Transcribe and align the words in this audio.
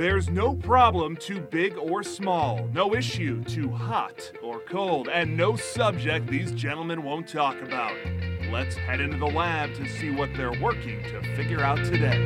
There's 0.00 0.30
no 0.30 0.54
problem 0.54 1.14
too 1.14 1.42
big 1.42 1.76
or 1.76 2.02
small, 2.02 2.66
no 2.72 2.94
issue 2.94 3.44
too 3.44 3.68
hot 3.68 4.32
or 4.42 4.60
cold, 4.60 5.10
and 5.10 5.36
no 5.36 5.56
subject 5.56 6.26
these 6.26 6.52
gentlemen 6.52 7.02
won't 7.02 7.28
talk 7.28 7.60
about. 7.60 7.92
Let's 8.50 8.74
head 8.76 9.02
into 9.02 9.18
the 9.18 9.26
lab 9.26 9.74
to 9.74 9.86
see 9.86 10.10
what 10.10 10.30
they're 10.34 10.58
working 10.58 11.02
to 11.02 11.20
figure 11.36 11.60
out 11.60 11.76
today. 11.84 12.16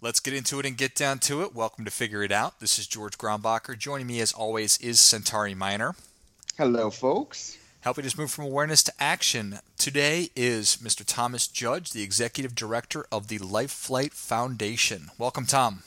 Let's 0.00 0.20
get 0.20 0.34
into 0.34 0.60
it 0.60 0.66
and 0.66 0.76
get 0.76 0.94
down 0.94 1.18
to 1.18 1.42
it. 1.42 1.52
Welcome 1.52 1.84
to 1.86 1.90
Figure 1.90 2.22
It 2.22 2.30
Out. 2.30 2.60
This 2.60 2.78
is 2.78 2.86
George 2.86 3.18
Grombacher. 3.18 3.76
Joining 3.76 4.06
me, 4.06 4.20
as 4.20 4.32
always, 4.32 4.78
is 4.78 5.00
Centauri 5.00 5.56
Miner. 5.56 5.96
Hello, 6.56 6.90
folks. 6.90 7.58
Helping 7.82 8.04
us 8.04 8.18
move 8.18 8.30
from 8.30 8.44
awareness 8.44 8.82
to 8.82 8.92
action. 9.00 9.58
Today 9.78 10.28
is 10.36 10.76
Mr. 10.82 11.02
Thomas 11.02 11.48
Judge, 11.48 11.92
the 11.92 12.02
Executive 12.02 12.54
Director 12.54 13.06
of 13.10 13.28
the 13.28 13.38
Life 13.38 13.70
Flight 13.70 14.12
Foundation. 14.12 15.10
Welcome, 15.16 15.46
Tom. 15.46 15.82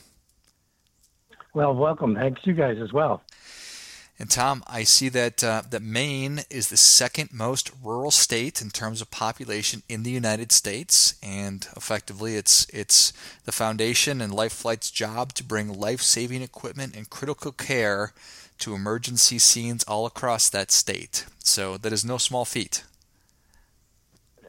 Well, 1.54 1.76
welcome. 1.76 2.16
Thanks, 2.16 2.42
you 2.46 2.54
guys 2.54 2.80
as 2.82 2.92
well. 2.92 3.22
And 4.18 4.28
Tom, 4.28 4.64
I 4.66 4.84
see 4.84 5.10
that 5.10 5.44
uh, 5.44 5.64
that 5.70 5.84
Maine 5.84 6.42
is 6.50 6.70
the 6.70 6.78
second 6.78 7.30
most 7.32 7.70
rural 7.84 8.10
state 8.10 8.60
in 8.60 8.72
terms 8.72 9.00
of 9.00 9.12
population 9.12 9.84
in 9.88 10.02
the 10.02 10.12
United 10.12 10.52
States, 10.52 11.16
and 11.22 11.68
effectively, 11.76 12.36
it's 12.38 12.66
it's 12.74 13.14
the 13.46 13.52
foundation 13.52 14.20
and 14.20 14.34
Life 14.34 14.54
Flight's 14.54 14.90
job 14.90 15.34
to 15.34 15.44
bring 15.44 15.72
life-saving 15.72 16.42
equipment 16.42 16.96
and 16.96 17.10
critical 17.10 17.52
care 17.52 18.14
to 18.64 18.74
emergency 18.74 19.40
scenes 19.40 19.84
all 19.84 20.06
across 20.06 20.50
that 20.50 20.72
state. 20.72 21.26
So 21.40 21.78
that 21.78 21.92
is 21.92 22.06
no 22.06 22.18
small 22.18 22.46
feat. 22.46 22.84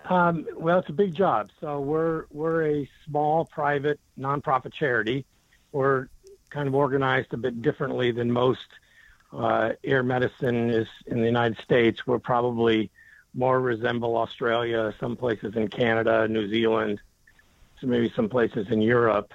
Um, 0.08 0.46
well, 0.56 0.78
it's 0.78 0.88
a 0.88 0.92
big 0.92 1.14
job. 1.14 1.50
So 1.60 1.80
we're 1.80 2.26
we're 2.30 2.66
a 2.66 2.90
small 3.06 3.44
private 3.46 3.98
nonprofit 4.18 4.72
charity. 4.72 5.24
We're 5.72 6.08
kind 6.50 6.68
of 6.68 6.74
organized 6.74 7.32
a 7.32 7.36
bit 7.36 7.62
differently 7.62 8.12
than 8.12 8.30
most 8.30 8.68
uh, 9.32 9.70
air 9.82 10.02
medicine 10.02 10.70
is 10.70 10.86
in 11.06 11.18
the 11.18 11.26
United 11.26 11.58
States. 11.58 12.06
We're 12.06 12.20
probably 12.20 12.90
more 13.34 13.60
resemble 13.60 14.16
Australia, 14.16 14.94
some 15.00 15.16
places 15.16 15.56
in 15.56 15.66
Canada, 15.68 16.28
New 16.28 16.48
Zealand, 16.48 17.00
so 17.80 17.88
maybe 17.88 18.12
some 18.14 18.28
places 18.28 18.68
in 18.70 18.80
Europe, 18.80 19.32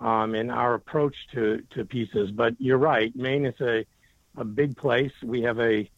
um, 0.00 0.34
in 0.34 0.48
our 0.50 0.72
approach 0.74 1.14
to, 1.32 1.62
to 1.70 1.84
pieces. 1.84 2.30
But 2.30 2.54
you're 2.58 2.78
right, 2.78 3.14
Maine 3.14 3.44
is 3.44 3.60
a, 3.60 3.84
a 4.36 4.44
big 4.44 4.76
place. 4.76 5.12
We 5.22 5.42
have 5.42 5.60
a, 5.60 5.88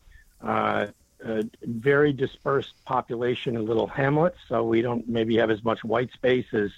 uh, 0.42 0.86
a 1.24 1.44
very 1.62 2.12
dispersed 2.12 2.74
population 2.84 3.56
in 3.56 3.66
little 3.66 3.86
hamlets, 3.86 4.38
so 4.48 4.64
we 4.64 4.82
don't 4.82 5.08
maybe 5.08 5.36
have 5.36 5.50
as 5.50 5.62
much 5.64 5.84
white 5.84 6.12
space 6.12 6.46
as 6.52 6.70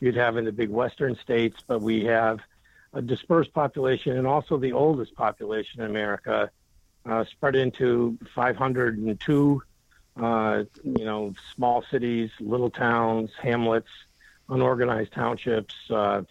you'd 0.00 0.16
have 0.16 0.36
in 0.36 0.44
the 0.44 0.52
big 0.52 0.70
western 0.70 1.16
states, 1.16 1.56
but 1.66 1.80
we 1.80 2.04
have– 2.04 2.40
a 2.94 3.02
dispersed 3.02 3.52
population 3.52 4.16
and 4.16 4.26
also 4.26 4.56
the 4.56 4.72
oldest 4.72 5.14
population 5.14 5.80
in 5.80 5.90
America, 5.90 6.50
uh, 7.04 7.24
spread 7.24 7.56
into 7.56 8.16
502, 8.34 9.62
uh, 10.16 10.62
you 10.84 11.04
know, 11.04 11.34
small 11.54 11.84
cities, 11.90 12.30
little 12.40 12.70
towns, 12.70 13.30
hamlets, 13.40 13.88
unorganized 14.48 15.12
townships, 15.12 15.74
uh, 15.90 16.22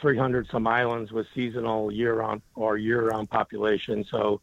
300 0.00 0.48
some 0.48 0.66
islands 0.66 1.12
with 1.12 1.26
seasonal 1.34 1.90
year-round 1.90 2.42
or 2.54 2.76
year-round 2.76 3.30
population. 3.30 4.04
So 4.04 4.40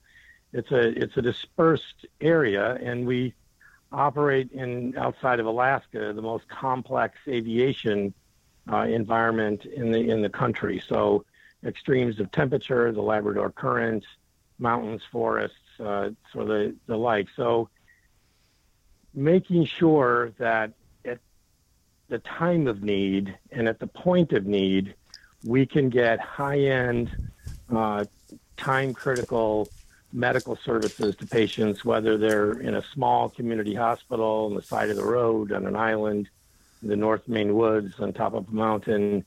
it's 0.54 0.72
a 0.72 0.90
it's 1.02 1.18
a 1.18 1.22
dispersed 1.22 2.06
area, 2.22 2.76
and 2.76 3.06
we 3.06 3.34
operate 3.92 4.52
in 4.52 4.98
outside 4.98 5.40
of 5.40 5.46
Alaska 5.46 6.14
the 6.14 6.22
most 6.22 6.48
complex 6.48 7.18
aviation 7.28 8.14
uh, 8.72 8.84
environment 8.84 9.66
in 9.66 9.92
the 9.92 10.00
in 10.10 10.22
the 10.22 10.30
country. 10.30 10.82
So 10.88 11.26
extremes 11.66 12.20
of 12.20 12.32
temperature, 12.32 12.92
the 12.92 13.02
Labrador 13.02 13.52
Current, 13.52 14.06
mountains, 14.60 15.02
forests, 15.12 15.58
uh, 15.80 16.10
so 16.32 16.46
the, 16.46 16.76
the 16.88 16.98
like. 16.98 17.28
So 17.36 17.70
making 19.14 19.66
sure 19.66 20.32
that 20.38 20.72
at 21.04 21.20
the 22.10 22.20
time 22.20 22.68
of 22.68 22.84
need 22.84 23.38
and 23.52 23.68
at 23.68 23.80
the 23.80 23.88
point 23.88 24.34
of 24.34 24.46
need, 24.46 24.96
we 25.46 25.66
can 25.66 25.90
get 25.90 26.20
high-end, 26.20 27.16
uh, 27.74 28.04
time-critical 28.58 29.70
medical 30.12 30.56
services 30.56 31.16
to 31.18 31.28
patients, 31.28 31.86
whether 31.86 32.18
they're 32.18 32.54
in 32.54 32.76
a 32.76 32.84
small 32.94 33.30
community 33.30 33.76
hospital 33.76 34.48
on 34.50 34.56
the 34.56 34.62
side 34.62 34.90
of 34.90 34.96
the 34.96 35.06
road, 35.06 35.52
on 35.52 35.68
an 35.68 35.76
island, 35.76 36.28
in 36.82 36.90
the 36.90 36.96
North 36.96 37.28
Maine 37.28 37.54
woods, 37.54 38.00
on 38.00 38.12
top 38.12 38.34
of 38.34 38.48
a 38.48 38.52
mountain, 38.52 39.26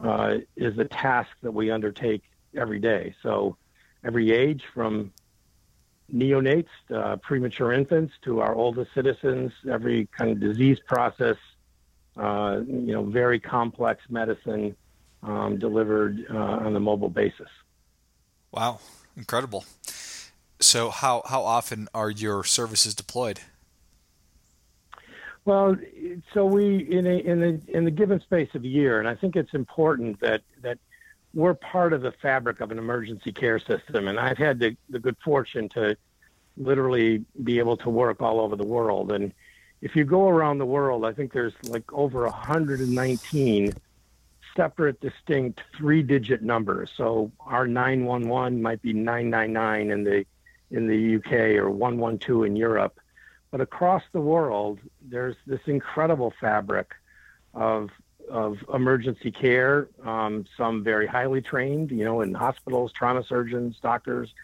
uh, 0.00 0.38
is 0.56 0.78
a 0.78 0.84
task 0.84 1.30
that 1.42 1.52
we 1.52 1.70
undertake 1.70 2.22
every 2.56 2.78
day. 2.78 3.14
So, 3.22 3.56
every 4.04 4.30
age 4.30 4.62
from 4.72 5.12
neonates, 6.14 6.68
uh, 6.94 7.16
premature 7.16 7.72
infants, 7.72 8.14
to 8.22 8.40
our 8.40 8.54
oldest 8.54 8.94
citizens, 8.94 9.52
every 9.68 10.06
kind 10.16 10.30
of 10.30 10.40
disease 10.40 10.78
process, 10.86 11.36
uh, 12.16 12.60
you 12.66 12.92
know, 12.92 13.02
very 13.04 13.40
complex 13.40 14.02
medicine 14.08 14.76
um, 15.22 15.58
delivered 15.58 16.24
uh, 16.30 16.36
on 16.36 16.74
a 16.76 16.80
mobile 16.80 17.08
basis. 17.08 17.48
Wow, 18.52 18.80
incredible. 19.16 19.64
So, 20.60 20.90
how, 20.90 21.22
how 21.26 21.42
often 21.42 21.88
are 21.94 22.10
your 22.10 22.44
services 22.44 22.94
deployed? 22.94 23.40
Well, 25.44 25.76
so 26.34 26.44
we 26.44 26.86
in 26.90 27.06
a 27.06 27.16
in 27.20 27.40
the 27.40 27.60
in 27.68 27.86
the 27.86 27.90
given 27.90 28.20
space 28.20 28.50
of 28.54 28.64
a 28.64 28.68
year, 28.68 28.98
and 28.98 29.08
I 29.08 29.14
think 29.14 29.34
it's 29.34 29.54
important 29.54 30.20
that 30.20 30.42
that 30.60 30.78
we're 31.34 31.54
part 31.54 31.92
of 31.92 32.02
the 32.02 32.12
fabric 32.20 32.60
of 32.60 32.70
an 32.70 32.78
emergency 32.78 33.32
care 33.32 33.58
system. 33.58 34.08
And 34.08 34.18
I've 34.18 34.38
had 34.38 34.58
the, 34.58 34.76
the 34.88 34.98
good 34.98 35.16
fortune 35.24 35.68
to 35.70 35.96
literally 36.56 37.24
be 37.44 37.58
able 37.58 37.76
to 37.78 37.90
work 37.90 38.20
all 38.20 38.40
over 38.40 38.56
the 38.56 38.66
world. 38.66 39.12
And 39.12 39.32
if 39.80 39.94
you 39.94 40.04
go 40.04 40.28
around 40.28 40.58
the 40.58 40.66
world, 40.66 41.04
I 41.04 41.12
think 41.12 41.32
there's 41.32 41.52
like 41.64 41.92
over 41.92 42.24
119 42.24 43.74
separate, 44.58 45.00
distinct 45.00 45.60
three-digit 45.76 46.42
numbers. 46.42 46.90
So 46.96 47.30
our 47.46 47.68
911 47.68 48.60
might 48.60 48.82
be 48.82 48.92
999 48.92 49.90
in 49.90 50.04
the 50.04 50.26
in 50.70 50.86
the 50.86 51.16
UK 51.16 51.56
or 51.62 51.70
112 51.70 52.44
in 52.44 52.56
Europe. 52.56 52.98
But 53.50 53.62
across 53.62 54.02
the 54.12 54.20
world, 54.20 54.80
there's 55.00 55.36
this 55.46 55.60
incredible 55.66 56.34
fabric 56.40 56.90
of 57.54 57.90
of 58.28 58.58
emergency 58.74 59.30
care. 59.30 59.88
Um, 60.04 60.44
some 60.56 60.84
very 60.84 61.06
highly 61.06 61.40
trained, 61.40 61.90
you 61.90 62.04
know, 62.04 62.20
in 62.20 62.34
hospitals, 62.34 62.92
trauma 62.92 63.24
surgeons, 63.24 63.76
doctors, 63.80 64.34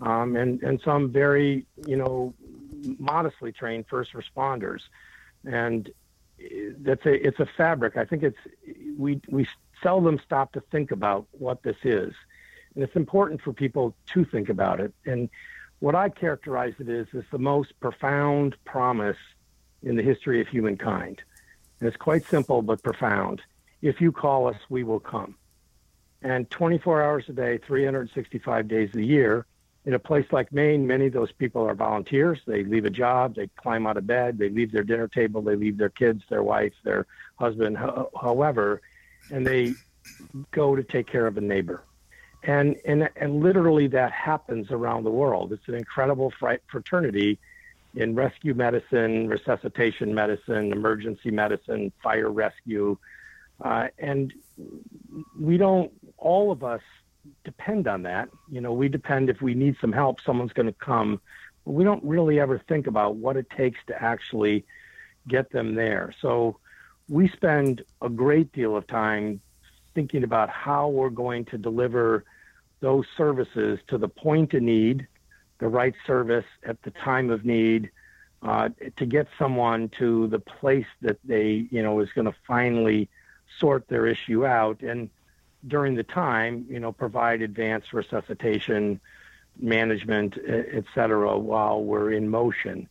um, 0.00 0.36
and 0.36 0.62
and 0.62 0.80
some 0.84 1.10
very, 1.10 1.66
you 1.86 1.96
know, 1.96 2.34
modestly 2.98 3.52
trained 3.52 3.86
first 3.88 4.12
responders. 4.12 4.82
And 5.44 5.90
that's 6.78 7.04
a 7.06 7.26
it's 7.26 7.40
a 7.40 7.48
fabric. 7.56 7.96
I 7.96 8.04
think 8.04 8.22
it's 8.22 8.38
we 8.98 9.20
we 9.28 9.46
seldom 9.82 10.20
stop 10.24 10.52
to 10.52 10.60
think 10.70 10.90
about 10.90 11.26
what 11.32 11.62
this 11.62 11.76
is, 11.84 12.14
and 12.74 12.84
it's 12.84 12.96
important 12.96 13.40
for 13.42 13.52
people 13.52 13.94
to 14.06 14.24
think 14.24 14.48
about 14.48 14.80
it. 14.80 14.92
And 15.04 15.28
what 15.80 15.94
I 15.94 16.08
characterize 16.08 16.74
it 16.78 16.88
as 16.88 17.06
is 17.12 17.24
the 17.30 17.38
most 17.38 17.78
profound 17.80 18.56
promise 18.64 19.16
in 19.82 19.96
the 19.96 20.02
history 20.02 20.40
of 20.40 20.48
humankind. 20.48 21.22
And 21.80 21.88
it's 21.88 21.96
quite 21.96 22.24
simple 22.24 22.62
but 22.62 22.82
profound. 22.82 23.42
If 23.80 24.00
you 24.00 24.12
call 24.12 24.46
us, 24.46 24.56
we 24.68 24.84
will 24.84 25.00
come. 25.00 25.34
And 26.22 26.48
24 26.50 27.02
hours 27.02 27.24
a 27.28 27.32
day, 27.32 27.58
365 27.58 28.68
days 28.68 28.94
a 28.94 29.02
year, 29.02 29.44
in 29.84 29.94
a 29.94 29.98
place 29.98 30.26
like 30.30 30.52
Maine, 30.52 30.86
many 30.86 31.06
of 31.06 31.12
those 31.12 31.32
people 31.32 31.62
are 31.62 31.74
volunteers. 31.74 32.38
They 32.46 32.62
leave 32.64 32.84
a 32.84 32.90
job, 32.90 33.34
they 33.34 33.48
climb 33.56 33.86
out 33.86 33.96
of 33.96 34.06
bed, 34.06 34.38
they 34.38 34.48
leave 34.48 34.70
their 34.72 34.84
dinner 34.84 35.08
table, 35.08 35.42
they 35.42 35.56
leave 35.56 35.76
their 35.76 35.90
kids, 35.90 36.22
their 36.28 36.42
wife, 36.42 36.72
their 36.84 37.06
husband, 37.36 37.76
however, 37.78 38.80
and 39.30 39.46
they 39.46 39.74
go 40.52 40.76
to 40.76 40.82
take 40.82 41.06
care 41.06 41.26
of 41.26 41.36
a 41.36 41.40
neighbor 41.40 41.82
and 42.42 42.76
and 42.84 43.08
and 43.16 43.42
literally 43.42 43.86
that 43.88 44.12
happens 44.12 44.70
around 44.70 45.04
the 45.04 45.10
world. 45.10 45.52
It's 45.52 45.68
an 45.68 45.74
incredible 45.74 46.32
fraternity 46.68 47.38
in 47.94 48.14
rescue 48.14 48.54
medicine, 48.54 49.28
resuscitation 49.28 50.14
medicine, 50.14 50.72
emergency 50.72 51.30
medicine, 51.30 51.92
fire 52.02 52.30
rescue, 52.30 52.96
uh, 53.62 53.88
and 53.98 54.32
we 55.38 55.56
don't. 55.56 55.92
All 56.16 56.50
of 56.50 56.64
us 56.64 56.82
depend 57.44 57.86
on 57.86 58.02
that. 58.02 58.28
You 58.50 58.60
know, 58.60 58.72
we 58.72 58.88
depend 58.88 59.30
if 59.30 59.40
we 59.40 59.54
need 59.54 59.76
some 59.80 59.92
help, 59.92 60.20
someone's 60.20 60.52
going 60.52 60.66
to 60.66 60.72
come. 60.72 61.20
But 61.64 61.72
we 61.72 61.84
don't 61.84 62.02
really 62.04 62.40
ever 62.40 62.58
think 62.58 62.86
about 62.86 63.16
what 63.16 63.36
it 63.36 63.48
takes 63.50 63.78
to 63.86 64.02
actually 64.02 64.64
get 65.28 65.50
them 65.50 65.74
there. 65.74 66.14
So 66.20 66.58
we 67.08 67.28
spend 67.28 67.84
a 68.00 68.08
great 68.08 68.52
deal 68.52 68.76
of 68.76 68.86
time 68.86 69.40
thinking 69.94 70.24
about 70.24 70.48
how 70.48 70.88
we're 70.88 71.10
going 71.10 71.44
to 71.46 71.58
deliver 71.58 72.24
those 72.80 73.06
services 73.16 73.78
to 73.88 73.98
the 73.98 74.08
point 74.08 74.54
of 74.54 74.62
need, 74.62 75.06
the 75.58 75.68
right 75.68 75.94
service 76.06 76.46
at 76.64 76.82
the 76.82 76.90
time 76.90 77.30
of 77.30 77.44
need, 77.44 77.90
uh, 78.42 78.70
to 78.96 79.06
get 79.06 79.28
someone 79.38 79.88
to 79.90 80.26
the 80.28 80.40
place 80.40 80.86
that 81.00 81.18
they, 81.24 81.68
you 81.70 81.82
know, 81.82 82.00
is 82.00 82.10
going 82.12 82.24
to 82.24 82.34
finally 82.46 83.08
sort 83.60 83.86
their 83.86 84.06
issue 84.06 84.44
out, 84.44 84.80
and 84.80 85.10
during 85.66 85.94
the 85.94 86.02
time, 86.02 86.66
you 86.68 86.80
know, 86.80 86.92
provide 86.92 87.42
advanced 87.42 87.92
resuscitation 87.92 89.00
management, 89.58 90.38
et 90.46 90.84
cetera, 90.94 91.38
while 91.38 91.82
we're 91.82 92.12
in 92.12 92.28
motion. 92.28 92.88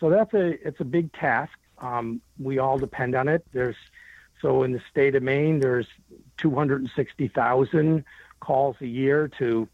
So 0.00 0.10
that's 0.10 0.32
a 0.34 0.66
it's 0.66 0.80
a 0.80 0.84
big 0.84 1.12
task. 1.12 1.52
Um, 1.78 2.20
we 2.38 2.58
all 2.58 2.78
depend 2.78 3.14
on 3.14 3.28
it. 3.28 3.44
There's 3.52 3.76
so 4.40 4.62
in 4.62 4.72
the 4.72 4.82
state 4.90 5.14
of 5.14 5.22
Maine, 5.22 5.60
there's 5.60 5.88
260,000 6.38 8.04
calls 8.40 8.76
a 8.80 8.86
year 8.86 9.28
to 9.38 9.68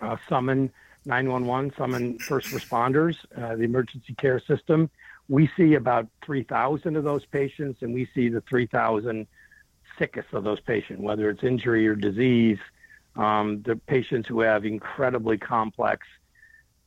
uh, 0.00 0.16
summon 0.28 0.72
911, 1.04 1.74
summon 1.76 2.18
first 2.18 2.48
responders, 2.48 3.16
uh, 3.36 3.54
the 3.54 3.62
emergency 3.62 4.14
care 4.14 4.40
system. 4.40 4.90
We 5.28 5.50
see 5.56 5.74
about 5.74 6.08
3,000 6.24 6.96
of 6.96 7.04
those 7.04 7.24
patients, 7.26 7.82
and 7.82 7.92
we 7.92 8.08
see 8.14 8.28
the 8.28 8.40
3,000 8.42 9.26
sickest 9.98 10.32
of 10.32 10.44
those 10.44 10.60
patients, 10.60 11.00
whether 11.00 11.30
it's 11.30 11.42
injury 11.42 11.86
or 11.86 11.94
disease. 11.94 12.58
Um, 13.16 13.62
the 13.62 13.76
patients 13.76 14.28
who 14.28 14.40
have 14.40 14.64
incredibly 14.64 15.38
complex, 15.38 16.06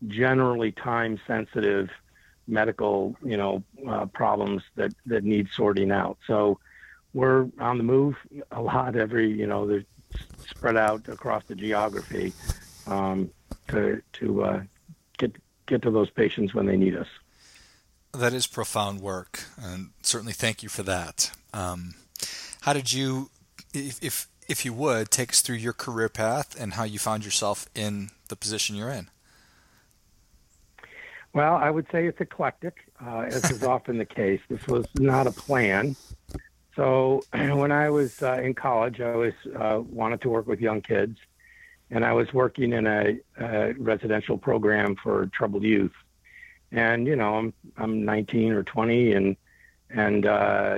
generally 0.08 0.72
time-sensitive 0.72 1.90
medical, 2.48 3.16
you 3.24 3.38
know, 3.38 3.64
uh, 3.88 4.06
problems 4.08 4.64
that 4.76 4.94
that 5.06 5.24
need 5.24 5.48
sorting 5.56 5.92
out. 5.92 6.18
So 6.28 6.60
we're 7.14 7.48
on 7.60 7.78
the 7.78 7.84
move 7.84 8.16
a 8.52 8.62
lot. 8.62 8.96
Every, 8.96 9.32
you 9.32 9.48
know, 9.48 9.68
they're 9.68 9.86
spread 10.48 10.78
out 10.78 11.08
across 11.08 11.44
the 11.46 11.56
geography 11.56 12.34
um, 12.88 13.30
to 13.70 14.02
to 14.14 14.44
uh, 14.44 14.62
get 15.18 15.36
get 15.66 15.82
to 15.84 15.92
those 15.92 16.10
patients 16.10 16.54
when 16.54 16.66
they 16.66 16.78
need 16.78 16.96
us. 16.96 17.08
That 18.14 18.34
is 18.34 18.48
profound 18.48 19.02
work, 19.02 19.44
and 19.62 19.92
certainly 20.02 20.34
thank 20.34 20.64
you 20.64 20.70
for 20.70 20.84
that. 20.84 21.32
Um, 21.54 21.94
how 22.62 22.74
did 22.74 22.92
you, 22.92 23.30
if, 23.74 24.04
if 24.04 24.28
if 24.50 24.66
you 24.66 24.74
would, 24.74 25.12
take 25.12 25.30
us 25.30 25.42
through 25.42 25.58
your 25.58 25.74
career 25.74 26.10
path 26.10 26.60
and 26.60 26.74
how 26.74 26.84
you 26.84 26.98
found 26.98 27.24
yourself 27.24 27.68
in 27.76 28.10
the 28.30 28.36
position 28.36 28.76
you're 28.76 28.90
in? 28.90 29.10
Well, 31.34 31.54
I 31.54 31.70
would 31.70 31.86
say 31.92 32.08
it's 32.08 32.20
eclectic, 32.20 32.92
uh, 33.06 33.26
as 33.28 33.50
is 33.52 33.64
often 33.76 34.00
the 34.00 34.06
case. 34.06 34.42
This 34.50 34.66
was 34.68 34.88
not 34.96 35.28
a 35.28 35.32
plan. 35.32 35.96
So 36.76 37.22
when 37.34 37.72
I 37.72 37.92
was 37.92 38.24
uh, 38.24 38.42
in 38.42 38.56
college, 38.56 39.00
I 39.00 39.16
was 39.16 39.34
uh, 39.56 39.82
wanted 39.82 40.22
to 40.22 40.30
work 40.30 40.48
with 40.48 40.60
young 40.60 40.82
kids, 40.82 41.20
and 41.92 42.04
I 42.04 42.14
was 42.14 42.34
working 42.34 42.74
in 42.74 42.88
a, 42.88 43.20
a, 43.40 43.74
residential 43.74 44.38
program 44.38 44.96
for 44.96 45.28
troubled 45.28 45.64
youth. 45.64 45.94
And 46.72 47.06
you 47.06 47.16
know, 47.16 47.36
I'm 47.36 47.54
I'm 47.78 48.04
19 48.06 48.54
or 48.54 48.64
20, 48.64 49.14
and 49.14 49.38
and 49.92 50.26
uh, 50.26 50.78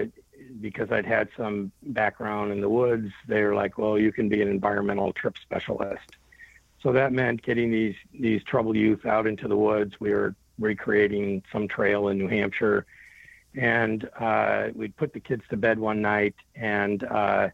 because 0.59 0.91
I'd 0.91 1.05
had 1.05 1.29
some 1.37 1.71
background 1.83 2.51
in 2.51 2.61
the 2.61 2.69
woods, 2.69 3.11
they 3.27 3.43
were 3.43 3.55
like, 3.55 3.77
"Well, 3.77 3.97
you 3.97 4.11
can 4.11 4.29
be 4.29 4.41
an 4.41 4.47
environmental 4.47 5.13
trip 5.13 5.37
specialist." 5.41 6.17
So 6.81 6.91
that 6.93 7.13
meant 7.13 7.41
getting 7.41 7.71
these 7.71 7.95
these 8.13 8.43
troubled 8.43 8.75
youth 8.75 9.05
out 9.05 9.27
into 9.27 9.47
the 9.47 9.57
woods. 9.57 9.99
We 9.99 10.11
were 10.11 10.35
recreating 10.59 11.43
some 11.51 11.67
trail 11.67 12.07
in 12.07 12.17
New 12.17 12.27
Hampshire, 12.27 12.85
and 13.55 14.09
uh, 14.19 14.69
we'd 14.73 14.95
put 14.95 15.13
the 15.13 15.19
kids 15.19 15.43
to 15.49 15.57
bed 15.57 15.79
one 15.79 16.01
night 16.01 16.35
and 16.55 17.03
uh, 17.03 17.49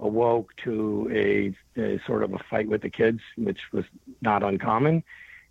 awoke 0.00 0.54
to 0.64 1.08
a, 1.12 1.80
a 1.80 2.00
sort 2.06 2.22
of 2.22 2.34
a 2.34 2.38
fight 2.50 2.68
with 2.68 2.82
the 2.82 2.90
kids, 2.90 3.20
which 3.36 3.60
was 3.72 3.84
not 4.20 4.42
uncommon, 4.42 5.02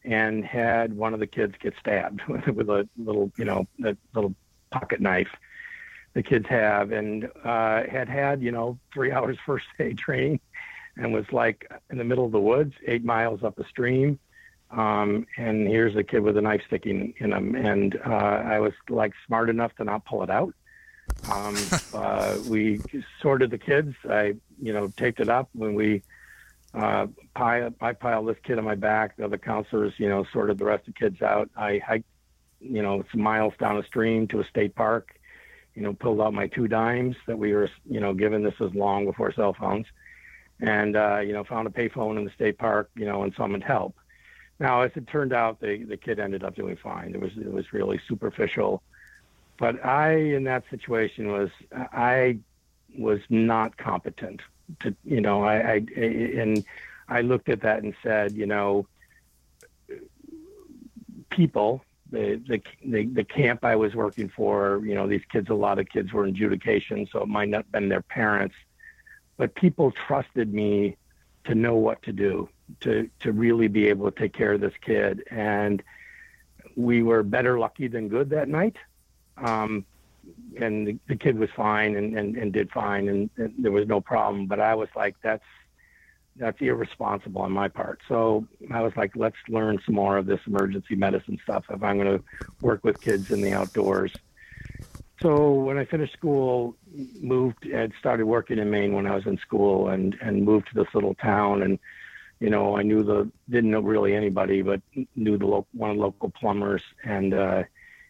and 0.04 0.46
had 0.46 0.96
one 0.96 1.14
of 1.14 1.20
the 1.20 1.28
kids 1.28 1.56
get 1.60 1.74
stabbed 1.80 2.22
with 2.28 2.70
a 2.70 2.88
little, 2.98 3.32
you 3.38 3.46
know, 3.46 3.68
a 3.84 3.96
little 4.14 4.36
pocket 4.72 5.02
knife 5.02 5.30
the 6.14 6.24
kids 6.24 6.48
have, 6.50 6.92
and 6.92 7.30
uh, 7.44 7.84
had 7.90 8.10
had 8.10 8.42
you 8.42 8.52
know 8.52 8.78
three 8.94 9.12
hours 9.16 9.38
first 9.46 9.66
aid 9.80 9.98
training, 9.98 10.40
and 10.98 11.14
was 11.14 11.26
like 11.32 11.70
in 11.90 11.98
the 11.98 12.04
middle 12.04 12.26
of 12.26 12.32
the 12.32 12.40
woods, 12.40 12.74
eight 12.86 13.04
miles 13.04 13.44
up 13.44 13.60
a 13.60 13.68
stream, 13.68 14.20
um, 14.72 15.26
and 15.38 15.68
here's 15.68 15.96
a 15.96 16.04
kid 16.04 16.20
with 16.20 16.38
a 16.38 16.42
knife 16.42 16.62
sticking 16.68 17.14
in 17.18 17.34
him, 17.34 17.56
and 17.56 18.00
uh, 18.06 18.10
I 18.10 18.60
was 18.60 18.74
like 18.90 19.14
smart 19.28 19.50
enough 19.50 19.76
to 19.76 19.84
not 19.84 20.06
pull 20.06 20.24
it 20.24 20.30
out. 20.30 20.54
Um, 21.30 21.58
uh, 21.94 22.38
we 22.46 22.82
sorted 23.22 23.52
the 23.52 23.58
kids. 23.58 23.96
I 24.10 24.36
you 24.62 24.74
know 24.74 24.92
taped 24.98 25.20
it 25.20 25.30
up 25.30 25.50
when 25.54 25.76
we. 25.76 26.04
Uh, 26.74 27.06
pile, 27.36 27.70
I 27.82 27.92
piled 27.92 28.30
this 28.30 28.38
kid 28.44 28.58
on 28.58 28.64
my 28.64 28.76
back. 28.76 29.18
The 29.18 29.26
other 29.26 29.38
counselors, 29.38 29.92
you 29.98 30.08
know, 30.08 30.26
sorted 30.32 30.58
the 30.58 30.64
rest 30.64 30.88
of 30.88 30.94
the 30.94 31.00
kids 31.02 31.22
out. 31.22 31.50
I 31.58 31.80
hiked, 31.86 32.06
you 32.62 32.82
know, 32.82 33.04
some 33.12 33.20
miles 33.20 33.54
down 33.60 33.78
a 33.78 33.84
stream 33.84 34.26
to 34.30 34.40
a 34.40 34.46
state 34.46 34.74
park 34.74 35.14
you 35.82 35.88
know, 35.88 35.94
pulled 35.94 36.22
out 36.22 36.32
my 36.32 36.46
two 36.46 36.68
dimes 36.68 37.16
that 37.26 37.40
we 37.40 37.54
were, 37.54 37.68
you 37.90 38.00
know, 38.00 38.14
given. 38.14 38.44
This 38.44 38.60
was 38.60 38.72
long 38.76 39.06
before 39.06 39.34
cell 39.34 39.56
phones, 39.60 39.88
and 40.60 40.96
uh, 40.96 41.22
you 41.26 41.34
know, 41.34 41.44
found 41.44 41.68
a 41.68 41.72
payphone 41.72 42.20
in 42.20 42.24
the 42.24 42.30
state 42.30 42.60
park, 42.60 42.92
you 42.96 43.06
know, 43.06 43.24
and 43.24 43.34
summoned 43.34 43.64
help. 43.64 43.96
Now, 44.60 44.82
as 44.82 44.92
it 44.96 45.08
turned 45.08 45.34
out, 45.34 45.60
the 45.60 45.84
the 45.84 45.98
kid 45.98 46.20
ended 46.20 46.44
up 46.44 46.56
doing 46.56 46.76
fine. 46.76 47.16
It 47.16 47.20
was 47.20 47.32
it 47.36 47.52
was 47.52 47.74
really 47.74 48.00
superficial, 48.08 48.84
but 49.58 49.84
I, 49.84 50.12
in 50.12 50.44
that 50.44 50.66
situation, 50.70 51.32
was 51.32 51.50
I 51.74 52.38
was 52.96 53.22
not 53.30 53.76
competent 53.76 54.42
to, 54.82 54.96
you 55.04 55.20
know, 55.20 55.44
I, 55.44 55.56
I 55.56 55.76
and 55.98 56.64
I 57.10 57.22
looked 57.22 57.50
at 57.50 57.62
that 57.62 57.82
and 57.82 57.96
said, 58.04 58.34
you 58.34 58.46
know, 58.46 58.86
people 61.32 61.84
the, 62.12 62.42
the 62.48 62.62
the 62.86 63.06
the 63.06 63.24
camp 63.24 63.64
I 63.64 63.76
was 63.76 63.96
working 63.96 64.30
for, 64.30 64.82
you 64.86 64.96
know, 64.96 65.08
these 65.08 65.24
kids, 65.32 65.50
a 65.50 65.54
lot 65.54 65.80
of 65.80 65.88
kids 65.90 66.12
were 66.12 66.26
in 66.26 66.32
adjudication, 66.32 67.08
so 67.12 67.22
it 67.22 67.28
might 67.28 67.50
not 67.50 67.64
have 67.64 67.72
been 67.72 67.90
their 67.90 68.02
parents, 68.02 68.56
but 69.38 69.56
people 69.56 69.92
trusted 70.08 70.54
me 70.54 70.98
to 71.46 71.56
know 71.56 71.76
what 71.76 72.04
to 72.04 72.14
do, 72.14 72.50
to 72.82 73.10
to 73.22 73.32
really 73.32 73.68
be 73.68 73.88
able 73.88 74.12
to 74.12 74.20
take 74.20 74.34
care 74.34 74.54
of 74.54 74.62
this 74.62 74.74
kid, 74.82 75.24
and 75.32 75.82
we 76.76 77.04
were 77.04 77.24
better 77.24 77.60
lucky 77.60 77.88
than 77.88 78.08
good 78.08 78.30
that 78.30 78.48
night. 78.48 78.76
Um, 79.38 79.86
and 80.60 80.88
the, 80.88 80.98
the 81.08 81.16
kid 81.16 81.38
was 81.38 81.50
fine 81.56 81.96
and, 81.96 82.18
and, 82.18 82.38
and 82.38 82.54
did 82.54 82.72
fine 82.72 83.10
and, 83.10 83.30
and 83.38 83.54
there 83.58 83.72
was 83.72 83.88
no 83.88 84.02
problem. 84.02 84.46
But 84.46 84.60
I 84.60 84.76
was 84.76 84.90
like, 84.96 85.16
that's 85.24 85.44
that's 86.36 86.58
irresponsible 86.62 87.42
on 87.42 87.52
my 87.52 87.68
part. 87.68 88.00
So 88.08 88.48
I 88.72 88.82
was 88.82 88.94
like, 88.96 89.12
let's 89.16 89.36
learn 89.50 89.80
some 89.86 89.96
more 89.96 90.18
of 90.18 90.26
this 90.26 90.40
emergency 90.48 90.96
medicine 90.96 91.38
stuff 91.44 91.66
if 91.70 91.84
I'm 91.84 91.98
going 91.98 92.18
to 92.18 92.24
work 92.62 92.84
with 92.84 93.02
kids 93.02 93.26
in 93.30 93.42
the 93.42 93.52
outdoors. 93.52 94.12
So 95.22 95.54
when 95.54 95.78
I 95.78 95.86
finished 95.86 96.14
school, 96.14 96.76
moved 97.20 97.66
and 97.66 97.94
started 98.00 98.26
working 98.26 98.58
in 98.58 98.72
Maine 98.72 98.94
when 98.94 99.06
I 99.06 99.16
was 99.16 99.26
in 99.28 99.38
school, 99.38 99.90
and 99.90 100.16
and 100.22 100.44
moved 100.44 100.68
to 100.70 100.76
this 100.76 100.94
little 100.96 101.14
town. 101.16 101.62
And 101.62 101.78
you 102.40 102.50
know, 102.50 102.76
I 102.76 102.82
knew 102.82 103.04
the 103.04 103.30
didn't 103.50 103.70
know 103.70 103.82
really 103.82 104.16
anybody, 104.16 104.64
but 104.64 104.82
knew 105.16 105.38
the 105.38 105.46
lo- 105.46 105.68
one 105.74 105.92
of 105.92 105.98
the 105.98 106.02
local 106.02 106.32
plumbers, 106.32 106.82
and 107.04 107.36
uh, 107.36 107.64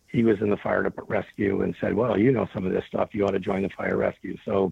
he 0.08 0.24
was 0.24 0.40
in 0.40 0.50
the 0.50 0.58
fire 0.58 0.90
rescue, 1.08 1.64
and 1.64 1.76
said, 1.82 1.96
"Well, 1.96 2.18
you 2.18 2.32
know 2.32 2.48
some 2.54 2.66
of 2.66 2.72
this 2.72 2.86
stuff. 2.88 3.10
You 3.12 3.26
ought 3.26 3.32
to 3.32 3.40
join 3.40 3.64
the 3.64 3.70
fire 3.70 3.98
rescue." 3.98 4.38
So 4.46 4.72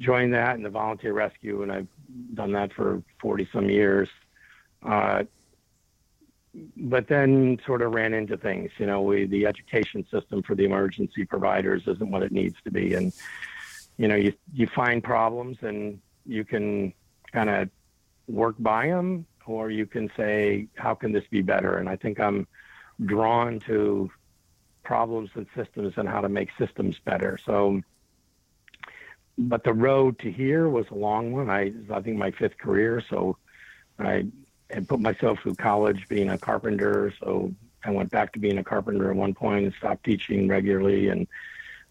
joined 0.00 0.34
that 0.34 0.56
in 0.56 0.62
the 0.62 0.70
volunteer 0.70 1.12
rescue, 1.12 1.62
and 1.62 1.72
I've 1.72 1.88
done 2.34 2.52
that 2.52 2.72
for 2.72 3.02
40 3.20 3.48
some 3.52 3.70
years. 3.70 4.08
Uh, 4.82 5.24
but 6.76 7.06
then 7.08 7.58
sort 7.66 7.82
of 7.82 7.94
ran 7.94 8.14
into 8.14 8.36
things. 8.36 8.70
You 8.78 8.86
know, 8.86 9.02
we, 9.02 9.26
the 9.26 9.46
education 9.46 10.06
system 10.10 10.42
for 10.42 10.54
the 10.54 10.64
emergency 10.64 11.24
providers 11.24 11.82
isn't 11.86 12.10
what 12.10 12.22
it 12.22 12.32
needs 12.32 12.56
to 12.64 12.70
be, 12.70 12.94
and 12.94 13.12
you 13.98 14.08
know, 14.08 14.16
you 14.16 14.32
you 14.52 14.66
find 14.74 15.02
problems 15.02 15.58
and 15.62 16.00
you 16.24 16.44
can 16.44 16.92
kind 17.32 17.50
of 17.50 17.68
work 18.28 18.56
by 18.58 18.88
them, 18.88 19.26
or 19.46 19.70
you 19.70 19.86
can 19.86 20.10
say, 20.16 20.66
how 20.76 20.94
can 20.94 21.12
this 21.12 21.24
be 21.30 21.42
better? 21.42 21.78
And 21.78 21.88
I 21.88 21.96
think 21.96 22.18
I'm 22.20 22.46
drawn 23.04 23.60
to 23.60 24.10
problems 24.82 25.30
and 25.34 25.46
systems 25.54 25.94
and 25.96 26.08
how 26.08 26.20
to 26.20 26.28
make 26.28 26.48
systems 26.58 26.96
better. 27.04 27.38
So 27.44 27.80
but 29.38 29.64
the 29.64 29.72
road 29.72 30.18
to 30.20 30.30
here 30.30 30.68
was 30.68 30.86
a 30.90 30.94
long 30.94 31.32
one. 31.32 31.50
I, 31.50 31.72
I 31.92 32.00
think 32.00 32.16
my 32.16 32.30
fifth 32.30 32.58
career, 32.58 33.02
so 33.08 33.36
I 33.98 34.26
had 34.70 34.88
put 34.88 35.00
myself 35.00 35.38
through 35.40 35.56
college 35.56 36.08
being 36.08 36.30
a 36.30 36.38
carpenter. 36.38 37.12
So 37.20 37.52
I 37.84 37.90
went 37.90 38.10
back 38.10 38.32
to 38.32 38.38
being 38.38 38.58
a 38.58 38.64
carpenter 38.64 39.10
at 39.10 39.16
one 39.16 39.34
point 39.34 39.64
and 39.64 39.74
stopped 39.74 40.04
teaching 40.04 40.48
regularly, 40.48 41.08
and 41.08 41.26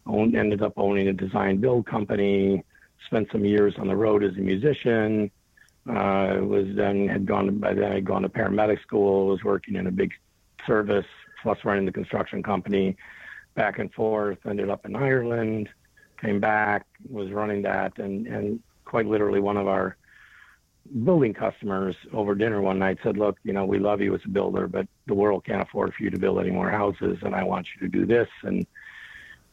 owned, 0.06 0.36
ended 0.36 0.62
up 0.62 0.74
owning 0.78 1.08
a 1.08 1.14
design 1.14 1.58
build 1.58 1.86
company. 1.86 2.64
Spent 3.06 3.32
some 3.32 3.46
years 3.46 3.76
on 3.78 3.88
the 3.88 3.96
road 3.96 4.24
as 4.24 4.36
a 4.36 4.42
musician. 4.42 5.30
Uh, 5.88 6.40
was 6.42 6.66
then 6.76 7.08
had 7.08 7.28
gone 7.28 7.60
by 7.60 7.72
then 7.72 7.92
I'd 7.92 8.06
gone 8.06 8.24
to 8.24 8.30
paramedic 8.30 8.82
school. 8.82 9.28
Was 9.28 9.44
working 9.44 9.76
in 9.76 9.86
a 9.86 9.92
big 9.92 10.14
service 10.66 11.06
plus 11.44 11.60
running 11.64 11.86
the 11.86 11.92
construction 11.92 12.42
company, 12.42 12.98
back 13.54 13.78
and 13.78 13.94
forth. 13.94 14.40
Ended 14.48 14.72
up 14.72 14.88
in 14.88 14.96
Ireland 14.96 15.70
came 16.26 16.40
back, 16.40 16.86
was 17.10 17.32
running 17.32 17.62
that, 17.64 17.98
and 18.00 18.28
and 18.28 18.60
quite 18.84 19.06
literally 19.06 19.40
one 19.40 19.58
of 19.58 19.68
our 19.68 19.96
building 21.04 21.34
customers 21.34 21.96
over 22.14 22.36
dinner 22.36 22.62
one 22.62 22.80
night 22.80 22.98
said, 23.04 23.18
"Look, 23.18 23.38
you 23.44 23.54
know, 23.54 23.66
we 23.66 23.80
love 23.80 24.02
you 24.02 24.14
as 24.16 24.22
a 24.26 24.30
builder, 24.30 24.68
but 24.68 24.88
the 25.08 25.14
world 25.14 25.46
can't 25.46 25.62
afford 25.62 25.94
for 25.94 26.04
you 26.04 26.10
to 26.10 26.20
build 26.20 26.40
any 26.40 26.52
more 26.52 26.70
houses, 26.70 27.20
and 27.22 27.36
I 27.36 27.44
want 27.44 27.68
you 27.74 27.88
to 27.88 27.88
do 27.88 28.06
this." 28.06 28.30
And 28.44 28.66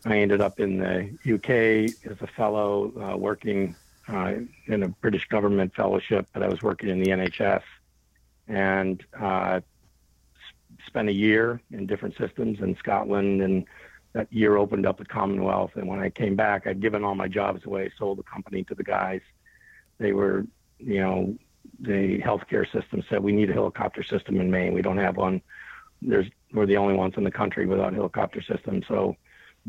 I 0.05 0.19
ended 0.19 0.41
up 0.41 0.59
in 0.61 0.79
the 0.79 1.35
UK 1.35 1.95
as 2.11 2.21
a 2.21 2.27
fellow, 2.27 2.93
uh, 3.01 3.17
working 3.17 3.77
uh, 4.09 4.35
in 4.67 4.83
a 4.83 4.89
British 4.89 5.29
government 5.29 5.75
fellowship, 5.75 6.27
but 6.33 6.43
I 6.43 6.49
was 6.49 6.63
working 6.63 6.89
in 6.89 7.01
the 7.01 7.11
NHS 7.11 7.63
and 8.49 9.03
uh, 9.19 9.61
spent 10.87 11.09
a 11.09 11.13
year 11.13 11.61
in 11.71 11.87
different 11.87 12.17
systems 12.17 12.61
in 12.61 12.77
Scotland. 12.77 13.43
And 13.43 13.65
that 14.13 14.33
year 14.33 14.57
opened 14.57 14.87
up 14.87 14.99
the 14.99 15.05
Commonwealth. 15.05 15.73
And 15.75 15.89
when 15.89 16.01
I 16.01 16.11
came 16.11 16.37
back, 16.37 16.67
I'd 16.67 16.81
given 16.81 17.05
all 17.05 17.15
my 17.15 17.29
jobs 17.29 17.65
away, 17.65 17.91
sold 17.99 18.19
the 18.19 18.23
company 18.25 18.63
to 18.65 18.75
the 18.75 18.85
guys. 18.85 19.21
They 19.99 20.13
were, 20.13 20.47
you 20.79 21.01
know, 21.01 21.37
the 21.81 22.21
healthcare 22.21 22.71
system 22.71 23.03
said 23.09 23.23
we 23.23 23.33
need 23.33 23.51
a 23.51 23.55
helicopter 23.55 24.03
system 24.03 24.41
in 24.41 24.51
Maine. 24.51 24.75
We 24.75 24.83
don't 24.83 24.99
have 24.99 25.17
one. 25.17 25.41
There's 26.01 26.27
we're 26.53 26.67
the 26.67 26.77
only 26.77 26.95
ones 26.95 27.15
in 27.17 27.25
the 27.25 27.31
country 27.31 27.67
without 27.67 27.93
a 27.93 27.97
helicopter 27.97 28.43
system, 28.43 28.83
so 28.87 29.17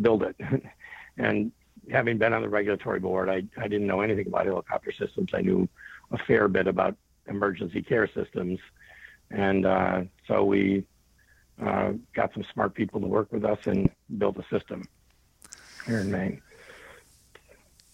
build 0.01 0.23
it. 0.23 0.35
and 1.17 1.51
having 1.91 2.17
been 2.17 2.33
on 2.33 2.41
the 2.41 2.49
regulatory 2.49 2.99
board, 2.99 3.29
I, 3.29 3.43
I 3.57 3.67
didn't 3.67 3.87
know 3.87 4.01
anything 4.01 4.27
about 4.27 4.45
helicopter 4.45 4.91
systems. 4.91 5.29
I 5.33 5.41
knew 5.41 5.69
a 6.11 6.17
fair 6.17 6.47
bit 6.47 6.67
about 6.67 6.95
emergency 7.27 7.81
care 7.81 8.09
systems. 8.13 8.59
And 9.31 9.65
uh, 9.65 10.01
so 10.27 10.43
we 10.43 10.85
uh, 11.61 11.93
got 12.13 12.33
some 12.33 12.43
smart 12.53 12.73
people 12.73 12.99
to 13.01 13.07
work 13.07 13.31
with 13.31 13.45
us 13.45 13.59
and 13.65 13.89
build 14.17 14.37
a 14.37 14.55
system 14.55 14.87
here 15.85 15.99
in 15.99 16.11
Maine. 16.11 16.41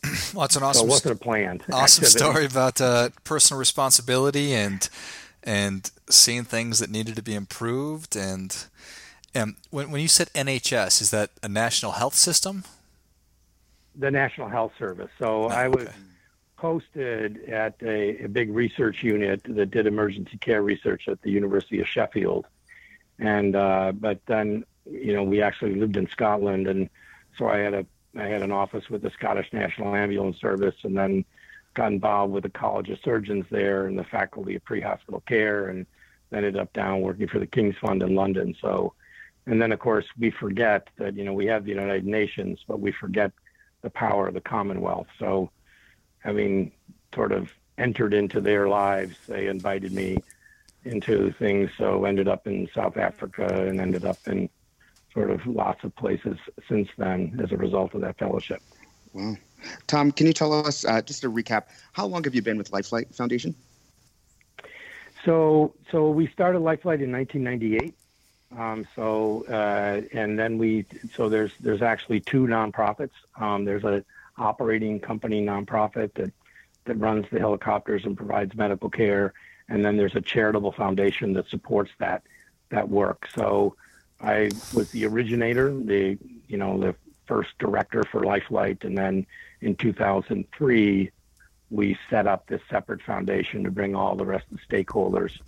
Well, 0.34 0.46
it's 0.46 0.56
an 0.56 0.64
awesome, 0.64 0.82
so 0.82 0.86
it 0.86 0.90
wasn't 0.90 1.16
a 1.16 1.24
planned 1.24 1.64
awesome 1.74 2.06
activity. 2.06 2.32
story 2.32 2.46
about 2.46 2.80
uh, 2.80 3.10
personal 3.24 3.60
responsibility 3.60 4.54
and 4.54 4.88
and 5.44 5.90
seeing 6.10 6.44
things 6.44 6.80
that 6.80 6.90
needed 6.90 7.16
to 7.16 7.22
be 7.22 7.34
improved. 7.34 8.16
And, 8.16 8.56
and 9.34 9.56
when 9.72 9.92
when 9.92 10.02
you 10.02 10.08
said 10.08 10.30
NHS, 10.34 11.02
is 11.02 11.12
that 11.12 11.32
a 11.42 11.50
national 11.50 11.94
health 11.94 12.16
system? 12.16 12.64
The 13.96 14.12
National 14.12 14.50
Health 14.50 14.74
Service. 14.78 15.10
So 15.18 15.46
I 15.46 15.68
was 15.68 15.86
okay. 15.86 15.94
posted 16.58 17.50
at 17.50 17.76
a, 17.82 18.26
a 18.26 18.30
big 18.30 18.52
research 18.54 19.04
unit 19.04 19.42
that 19.46 19.72
did 19.72 19.88
emergency 19.88 20.38
care 20.38 20.62
research 20.62 21.08
at 21.08 21.22
the 21.24 21.32
University 21.32 21.80
of 21.80 21.88
Sheffield, 21.88 22.46
and 23.20 23.56
uh, 23.56 23.92
but 23.94 24.20
then 24.26 24.66
you 24.90 25.14
know 25.14 25.24
we 25.24 25.42
actually 25.42 25.76
lived 25.76 25.98
in 25.98 26.08
Scotland, 26.10 26.68
and 26.68 26.90
so 27.38 27.48
I 27.48 27.58
had 27.58 27.74
a 27.74 27.86
I 28.18 28.26
had 28.26 28.42
an 28.42 28.52
office 28.52 28.90
with 28.90 29.02
the 29.02 29.12
Scottish 29.12 29.52
National 29.54 29.96
Ambulance 29.96 30.40
Service, 30.40 30.76
and 30.84 30.98
then 30.98 31.26
got 31.74 31.92
involved 31.92 32.34
with 32.34 32.44
the 32.44 32.50
College 32.50 32.90
of 32.90 33.00
Surgeons 33.04 33.46
there 33.52 33.86
and 33.86 33.98
the 33.98 34.04
Faculty 34.04 34.56
of 34.56 34.66
Pre-Hospital 34.66 35.22
Care, 35.28 35.70
and 35.70 35.86
ended 36.34 36.58
up 36.58 36.74
down 36.74 37.02
working 37.02 37.28
for 37.28 37.40
the 37.40 37.48
King's 37.48 37.76
Fund 37.78 38.02
in 38.02 38.16
London. 38.16 38.56
So, 38.62 38.94
and 39.46 39.62
then 39.62 39.72
of 39.72 39.80
course 39.80 40.06
we 40.18 40.32
forget 40.32 40.88
that 40.98 41.16
you 41.16 41.24
know 41.24 41.34
we 41.34 41.46
have 41.48 41.66
the 41.66 41.72
United 41.72 42.06
Nations, 42.06 42.60
but 42.68 42.80
we 42.80 42.92
forget 42.92 43.32
the 43.82 43.90
power 43.90 44.28
of 44.28 44.34
the 44.34 44.42
Commonwealth. 44.42 45.08
So, 45.20 45.52
having 46.20 46.72
sort 47.14 47.32
of 47.32 47.52
entered 47.78 48.14
into 48.14 48.42
their 48.42 48.68
lives, 48.68 49.16
they 49.28 49.48
invited 49.48 49.92
me 49.92 50.18
into 50.86 51.32
things. 51.34 51.72
So, 51.78 52.06
ended 52.06 52.28
up 52.28 52.48
in 52.48 52.70
South 52.74 52.98
Africa 52.98 53.46
and 53.68 53.80
ended 53.80 54.06
up 54.06 54.18
in 54.28 54.50
sort 55.14 55.32
of 55.32 55.46
lots 55.46 55.84
of 55.84 55.96
places 55.96 56.38
since 56.68 56.88
then 56.98 57.40
as 57.44 57.52
a 57.52 57.58
result 57.58 57.94
of 57.94 58.02
that 58.02 58.18
fellowship. 58.18 58.62
Wow. 59.14 59.36
Tom, 59.88 60.12
can 60.12 60.28
you 60.28 60.34
tell 60.34 60.54
us, 60.54 60.86
uh, 60.86 61.02
just 61.02 61.22
to 61.22 61.32
recap, 61.32 61.64
how 61.94 62.06
long 62.06 62.24
have 62.24 62.36
you 62.36 62.42
been 62.42 62.58
with 62.58 62.72
Life 62.72 62.88
Flight 62.88 63.14
Foundation? 63.14 63.56
So, 65.26 65.74
so 65.92 66.10
we 66.10 66.28
started 66.28 66.60
Life 66.60 66.84
Flight 66.84 67.02
in 67.02 67.12
1998. 67.12 67.96
Um, 68.58 68.88
so, 68.96 69.46
uh, 69.48 70.02
and 70.14 70.40
then 70.40 70.58
we, 70.58 70.86
so 71.14 71.30
there's 71.30 71.52
there's 71.60 71.84
actually 71.84 72.20
two 72.20 72.48
nonprofits. 72.48 73.12
Um, 73.36 73.64
there's 73.64 73.84
a 73.84 74.04
operating 74.38 75.00
company 75.00 75.46
nonprofit 75.46 76.14
that 76.16 76.32
that 76.86 76.96
runs 76.96 77.26
the 77.32 77.40
helicopters 77.40 78.06
and 78.06 78.18
provides 78.18 78.56
medical 78.56 78.90
care, 78.90 79.34
and 79.70 79.84
then 79.86 79.98
there's 79.98 80.16
a 80.16 80.22
charitable 80.22 80.72
foundation 80.72 81.34
that 81.34 81.48
supports 81.48 81.92
that 82.00 82.24
that 82.70 82.90
work. 82.90 83.28
So, 83.36 83.76
I 84.22 84.50
was 84.74 84.92
the 84.92 85.06
originator, 85.06 85.74
the 85.74 86.18
you 86.48 86.58
know 86.58 86.80
the 86.80 86.96
first 87.26 87.52
director 87.60 88.04
for 88.04 88.24
Life 88.24 88.46
Flight, 88.48 88.84
and 88.84 88.98
then 88.98 89.26
in 89.62 89.76
2003 89.76 91.12
we 91.72 91.98
set 92.10 92.26
up 92.26 92.48
this 92.48 92.62
separate 92.70 93.02
foundation 93.04 93.64
to 93.64 93.70
bring 93.70 93.96
all 93.96 94.16
the 94.16 94.26
rest 94.26 94.46
of 94.52 94.58
the 94.58 94.76
stakeholders 94.76 95.40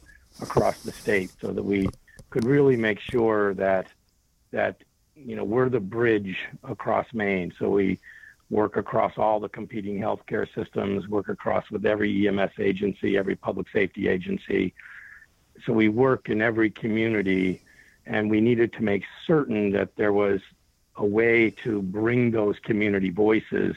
across 0.41 0.81
the 0.83 0.91
state, 0.91 1.31
so 1.41 1.51
that 1.51 1.63
we 1.63 1.89
could 2.29 2.45
really 2.45 2.77
make 2.77 2.99
sure 2.99 3.53
that 3.55 3.87
that 4.51 4.77
you 5.15 5.35
know 5.35 5.43
we're 5.43 5.69
the 5.69 5.79
bridge 5.79 6.37
across 6.63 7.07
Maine. 7.13 7.53
So 7.57 7.69
we 7.69 7.99
work 8.51 8.75
across 8.75 9.17
all 9.17 9.39
the 9.39 9.49
competing 9.49 9.97
healthcare 9.97 10.45
systems, 10.53 11.07
work 11.07 11.29
across 11.29 11.71
with 11.71 11.85
every 11.85 12.27
EMS 12.27 12.51
agency, 12.59 13.17
every 13.17 13.35
public 13.35 13.67
safety 13.69 14.09
agency. 14.09 14.73
So 15.65 15.71
we 15.71 15.87
work 15.87 16.29
in 16.29 16.41
every 16.41 16.69
community, 16.69 17.61
and 18.05 18.29
we 18.29 18.41
needed 18.41 18.73
to 18.73 18.83
make 18.83 19.03
certain 19.25 19.71
that 19.71 19.95
there 19.95 20.11
was 20.11 20.41
a 20.97 21.05
way 21.05 21.49
to 21.63 21.81
bring 21.81 22.31
those 22.31 22.59
community 22.59 23.09
voices 23.09 23.75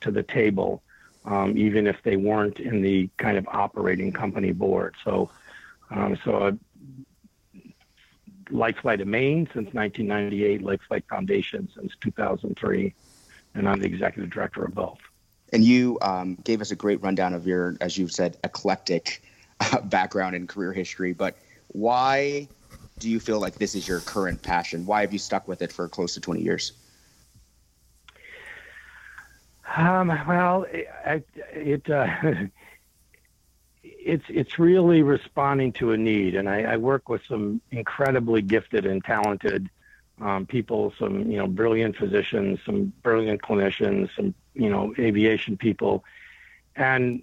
to 0.00 0.10
the 0.10 0.24
table, 0.24 0.82
um, 1.24 1.56
even 1.56 1.86
if 1.86 2.02
they 2.02 2.16
weren't 2.16 2.58
in 2.58 2.82
the 2.82 3.08
kind 3.18 3.38
of 3.38 3.46
operating 3.46 4.12
company 4.12 4.50
board. 4.50 4.96
So, 5.04 5.30
um, 5.90 6.18
so 6.24 6.34
uh, 6.36 6.52
Life 8.50 8.78
Flight 8.78 9.00
of 9.00 9.06
Maine 9.06 9.46
since 9.54 9.72
1998, 9.72 10.62
Life 10.62 10.80
Flight 10.88 11.04
Foundation 11.08 11.68
since 11.76 11.92
2003, 12.00 12.94
and 13.58 13.68
I'm 13.68 13.80
the 13.80 13.86
executive 13.86 14.30
director 14.30 14.64
of 14.64 14.74
both. 14.74 14.98
And 15.52 15.64
you 15.64 15.98
um, 16.00 16.36
gave 16.44 16.60
us 16.60 16.70
a 16.70 16.76
great 16.76 17.02
rundown 17.02 17.34
of 17.34 17.46
your, 17.46 17.76
as 17.80 17.98
you've 17.98 18.12
said, 18.12 18.36
eclectic 18.44 19.22
uh, 19.60 19.80
background 19.80 20.36
and 20.36 20.48
career 20.48 20.72
history. 20.72 21.12
But 21.12 21.36
why 21.68 22.48
do 22.98 23.10
you 23.10 23.20
feel 23.20 23.40
like 23.40 23.54
this 23.56 23.74
is 23.74 23.86
your 23.86 24.00
current 24.00 24.42
passion? 24.42 24.86
Why 24.86 25.00
have 25.02 25.12
you 25.12 25.18
stuck 25.18 25.48
with 25.48 25.62
it 25.62 25.72
for 25.72 25.88
close 25.88 26.14
to 26.14 26.20
20 26.20 26.42
years? 26.42 26.72
Um, 29.76 30.08
well, 30.26 30.64
it, 30.70 31.28
it 31.52 31.90
uh, 31.90 32.06
it's 33.82 34.24
it's 34.28 34.58
really 34.58 35.02
responding 35.02 35.72
to 35.74 35.92
a 35.92 35.96
need, 35.96 36.34
and 36.36 36.48
I, 36.48 36.62
I 36.62 36.76
work 36.78 37.10
with 37.10 37.20
some 37.28 37.60
incredibly 37.70 38.40
gifted 38.40 38.86
and 38.86 39.04
talented 39.04 39.68
um, 40.20 40.46
people, 40.46 40.92
some 40.98 41.30
you 41.30 41.38
know 41.38 41.46
brilliant 41.46 41.96
physicians, 41.96 42.58
some 42.64 42.92
brilliant 43.02 43.42
clinicians, 43.42 44.10
some 44.16 44.34
you 44.54 44.68
know 44.68 44.94
aviation 44.98 45.56
people, 45.56 46.04
and 46.76 47.22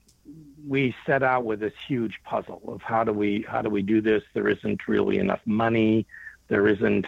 we 0.68 0.96
set 1.06 1.22
out 1.22 1.46
with 1.46 1.60
this 1.60 1.74
huge 1.88 2.20
puzzle 2.24 2.62
of 2.68 2.82
how 2.82 3.04
do 3.04 3.12
we 3.12 3.46
how 3.48 3.62
do 3.62 3.70
we 3.70 3.82
do 3.82 4.02
this? 4.02 4.24
There 4.34 4.48
isn't 4.48 4.88
really 4.88 5.18
enough 5.18 5.42
money, 5.46 6.06
there 6.48 6.68
isn't 6.68 7.06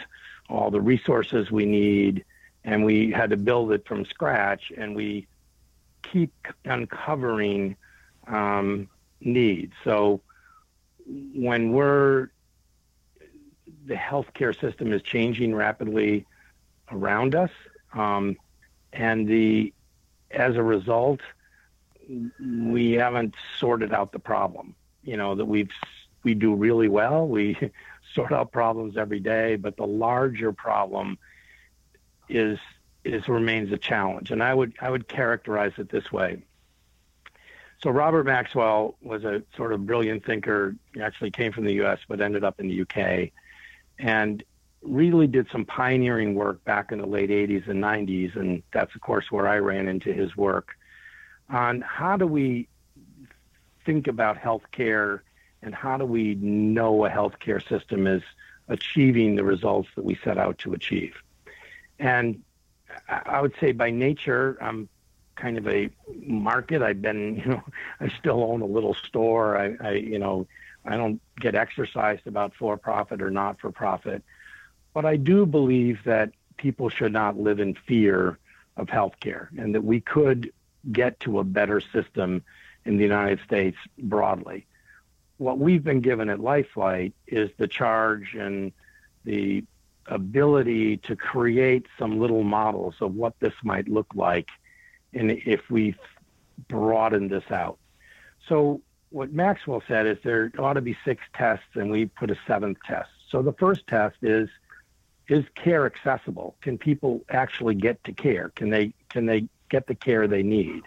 all 0.49 0.71
the 0.71 0.81
resources 0.81 1.51
we 1.51 1.65
need, 1.65 2.23
and 2.63 2.85
we 2.85 3.11
had 3.11 3.29
to 3.31 3.37
build 3.37 3.71
it 3.71 3.87
from 3.87 4.05
scratch, 4.05 4.71
and 4.77 4.95
we 4.95 5.27
keep 6.03 6.33
uncovering 6.65 7.75
um, 8.27 8.89
needs. 9.21 9.73
So 9.83 10.21
when 11.33 11.71
we're 11.71 12.29
the 13.87 13.95
healthcare 13.95 14.59
system 14.59 14.91
is 14.91 15.01
changing 15.01 15.55
rapidly 15.55 16.25
around 16.91 17.35
us, 17.35 17.51
um, 17.93 18.37
and 18.93 19.27
the 19.27 19.73
as 20.31 20.55
a 20.55 20.63
result, 20.63 21.21
we 22.39 22.93
haven't 22.93 23.35
sorted 23.59 23.93
out 23.93 24.11
the 24.11 24.19
problem. 24.19 24.75
You 25.03 25.17
know 25.17 25.35
that 25.35 25.45
we've 25.45 25.71
we 26.23 26.33
do 26.33 26.53
really 26.53 26.89
well. 26.89 27.27
We 27.27 27.57
sort 28.13 28.31
out 28.31 28.51
problems 28.51 28.97
every 28.97 29.19
day, 29.19 29.55
but 29.55 29.77
the 29.77 29.87
larger 29.87 30.51
problem 30.51 31.17
is 32.29 32.59
is 33.03 33.27
remains 33.29 33.71
a 33.71 33.77
challenge. 33.77 34.31
And 34.31 34.43
I 34.43 34.53
would 34.53 34.73
I 34.81 34.89
would 34.89 35.07
characterize 35.07 35.73
it 35.77 35.89
this 35.89 36.11
way. 36.11 36.43
So 37.81 37.91
Robert 37.91 38.25
Maxwell 38.25 38.95
was 39.01 39.23
a 39.23 39.43
sort 39.55 39.71
of 39.71 39.85
brilliant 39.85 40.25
thinker. 40.25 40.75
He 40.93 41.01
actually 41.01 41.29
came 41.29 41.51
from 41.51 41.65
the 41.65 41.73
U.S. 41.73 41.99
but 42.09 42.21
ended 42.21 42.43
up 42.43 42.59
in 42.59 42.67
the 42.67 42.73
U.K. 42.73 43.31
and 43.99 44.43
really 44.81 45.27
did 45.27 45.47
some 45.51 45.65
pioneering 45.65 46.35
work 46.35 46.63
back 46.63 46.91
in 46.91 46.99
the 46.99 47.05
late 47.05 47.29
80s 47.29 47.67
and 47.67 47.83
90s. 47.83 48.35
And 48.35 48.63
that's 48.73 48.93
of 48.95 49.01
course 49.01 49.31
where 49.31 49.47
I 49.47 49.57
ran 49.57 49.87
into 49.87 50.13
his 50.13 50.35
work 50.37 50.75
on 51.49 51.81
how 51.81 52.17
do 52.17 52.27
we 52.27 52.67
think 53.85 54.07
about 54.07 54.37
healthcare 54.37 55.21
and 55.61 55.73
how 55.73 55.97
do 55.97 56.05
we 56.05 56.35
know 56.35 57.05
a 57.05 57.09
healthcare 57.09 57.65
system 57.67 58.05
is 58.05 58.21
achieving 58.67 59.35
the 59.35 59.43
results 59.43 59.89
that 59.95 60.03
we 60.03 60.15
set 60.23 60.37
out 60.37 60.57
to 60.59 60.73
achieve. 60.73 61.15
And 61.99 62.43
I 63.07 63.41
would 63.41 63.53
say 63.59 63.71
by 63.71 63.89
nature, 63.89 64.57
I'm 64.61 64.89
kind 65.35 65.57
of 65.57 65.67
a 65.67 65.89
market. 66.25 66.81
I've 66.81 67.01
been, 67.01 67.37
you 67.45 67.45
know, 67.45 67.63
I 67.99 68.09
still 68.09 68.43
own 68.43 68.61
a 68.61 68.65
little 68.65 68.93
store. 68.93 69.57
I, 69.57 69.75
I 69.81 69.91
you 69.93 70.19
know, 70.19 70.47
I 70.87 70.97
don't 70.97 71.21
get 71.39 71.55
exercised 71.55 72.25
about 72.25 72.53
for 72.55 72.77
profit 72.77 73.21
or 73.21 73.29
not 73.29 73.59
for 73.59 73.71
profit. 73.71 74.23
But 74.93 75.05
I 75.05 75.17
do 75.17 75.45
believe 75.45 75.99
that 76.05 76.31
people 76.57 76.89
should 76.89 77.13
not 77.13 77.37
live 77.37 77.59
in 77.59 77.75
fear 77.75 78.39
of 78.77 78.87
healthcare 78.87 79.47
and 79.57 79.75
that 79.75 79.83
we 79.83 79.99
could 80.01 80.51
get 80.91 81.19
to 81.21 81.39
a 81.39 81.43
better 81.43 81.81
system 81.81 82.43
in 82.85 82.97
the 82.97 83.03
United 83.03 83.39
States 83.45 83.77
broadly. 83.97 84.65
What 85.37 85.59
we've 85.59 85.83
been 85.83 86.01
given 86.01 86.29
at 86.29 86.39
Life 86.39 86.69
Flight 86.73 87.13
is 87.27 87.49
the 87.57 87.67
charge 87.67 88.33
and 88.33 88.71
the 89.23 89.63
ability 90.07 90.97
to 90.97 91.15
create 91.15 91.85
some 91.99 92.19
little 92.19 92.43
models 92.43 92.95
of 93.01 93.13
what 93.13 93.37
this 93.39 93.53
might 93.61 93.89
look 93.89 94.07
like 94.15 94.49
and 95.13 95.31
if 95.31 95.69
we 95.69 95.95
broaden 96.69 97.27
this 97.27 97.51
out. 97.51 97.77
So 98.47 98.81
what 99.09 99.31
Maxwell 99.31 99.81
said 99.87 100.05
is 100.05 100.17
there 100.23 100.51
ought 100.59 100.73
to 100.73 100.81
be 100.81 100.97
six 101.05 101.23
tests 101.33 101.65
and 101.75 101.89
we 101.89 102.05
put 102.05 102.29
a 102.29 102.37
seventh 102.45 102.77
test. 102.85 103.09
So 103.29 103.41
the 103.41 103.53
first 103.53 103.87
test 103.87 104.17
is 104.21 104.49
is 105.27 105.43
care 105.55 105.85
accessible? 105.85 106.55
Can 106.61 106.77
people 106.77 107.21
actually 107.29 107.75
get 107.75 108.01
to 108.05 108.13
care? 108.13 108.49
Can 108.55 108.69
they 108.69 108.93
can 109.09 109.25
they 109.25 109.47
get 109.69 109.87
the 109.87 109.95
care 109.95 110.27
they 110.27 110.43
need? 110.43 110.83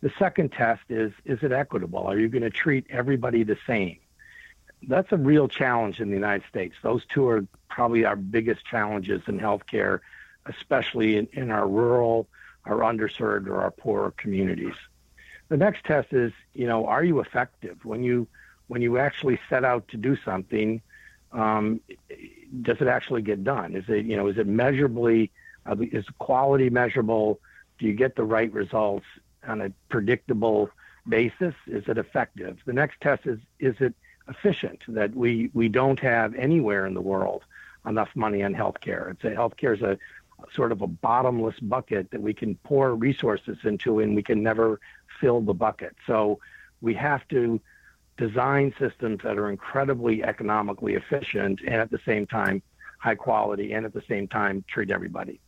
The 0.00 0.10
second 0.18 0.52
test 0.52 0.82
is 0.88 1.12
is 1.24 1.42
it 1.42 1.52
equitable? 1.52 2.06
Are 2.06 2.18
you 2.18 2.28
going 2.28 2.42
to 2.42 2.50
treat 2.50 2.86
everybody 2.90 3.42
the 3.42 3.58
same? 3.66 3.98
That's 4.86 5.10
a 5.10 5.16
real 5.16 5.48
challenge 5.48 6.00
in 6.00 6.08
the 6.08 6.14
United 6.14 6.46
States. 6.48 6.76
Those 6.82 7.04
two 7.06 7.26
are 7.28 7.46
probably 7.68 8.04
our 8.04 8.16
biggest 8.16 8.64
challenges 8.66 9.22
in 9.26 9.38
healthcare, 9.38 10.00
especially 10.44 11.16
in, 11.16 11.28
in 11.32 11.50
our 11.50 11.66
rural, 11.66 12.28
our 12.66 12.80
underserved, 12.80 13.46
or 13.46 13.62
our 13.62 13.70
poorer 13.70 14.12
communities. 14.12 14.74
The 15.48 15.56
next 15.56 15.84
test 15.84 16.12
is, 16.12 16.32
you 16.54 16.66
know, 16.66 16.86
are 16.86 17.04
you 17.04 17.20
effective 17.20 17.84
when 17.84 18.02
you 18.02 18.26
when 18.68 18.82
you 18.82 18.98
actually 18.98 19.38
set 19.48 19.64
out 19.64 19.86
to 19.88 19.96
do 19.96 20.16
something? 20.24 20.82
Um, 21.32 21.80
does 22.62 22.78
it 22.80 22.88
actually 22.88 23.22
get 23.22 23.44
done? 23.44 23.76
Is 23.76 23.84
it 23.88 24.06
you 24.06 24.16
know 24.16 24.26
is 24.26 24.38
it 24.38 24.46
measurably 24.46 25.30
uh, 25.66 25.76
is 25.92 26.04
quality 26.18 26.70
measurable? 26.70 27.40
Do 27.78 27.86
you 27.86 27.92
get 27.92 28.16
the 28.16 28.24
right 28.24 28.52
results 28.52 29.06
on 29.46 29.60
a 29.60 29.70
predictable 29.88 30.70
basis? 31.08 31.54
Is 31.66 31.84
it 31.86 31.98
effective? 31.98 32.58
The 32.66 32.72
next 32.72 33.00
test 33.00 33.26
is 33.26 33.38
is 33.60 33.76
it 33.80 33.94
efficient? 34.28 34.82
That 34.88 35.14
we 35.14 35.50
we 35.54 35.68
don't 35.68 36.00
have 36.00 36.34
anywhere 36.34 36.86
in 36.86 36.94
the 36.94 37.00
world 37.00 37.44
enough 37.86 38.08
money 38.16 38.42
on 38.42 38.52
healthcare. 38.52 39.12
It's 39.12 39.24
a 39.24 39.30
healthcare 39.30 39.76
is 39.76 39.82
a 39.82 39.96
sort 40.54 40.72
of 40.72 40.82
a 40.82 40.86
bottomless 40.86 41.58
bucket 41.60 42.10
that 42.10 42.20
we 42.20 42.34
can 42.34 42.56
pour 42.56 42.94
resources 42.94 43.58
into 43.64 44.00
and 44.00 44.14
we 44.14 44.22
can 44.22 44.42
never 44.42 44.80
fill 45.20 45.40
the 45.40 45.54
bucket. 45.54 45.94
So 46.06 46.38
we 46.80 46.94
have 46.94 47.26
to 47.28 47.60
design 48.16 48.74
systems 48.78 49.20
that 49.24 49.38
are 49.38 49.50
incredibly 49.50 50.22
economically 50.22 50.94
efficient 50.94 51.60
and 51.66 51.74
at 51.74 51.90
the 51.90 52.00
same 52.06 52.26
time 52.26 52.62
high 52.98 53.14
quality 53.14 53.72
and 53.72 53.84
at 53.84 53.92
the 53.92 54.02
same 54.08 54.26
time 54.26 54.64
treat 54.68 54.90
everybody. 54.90 55.40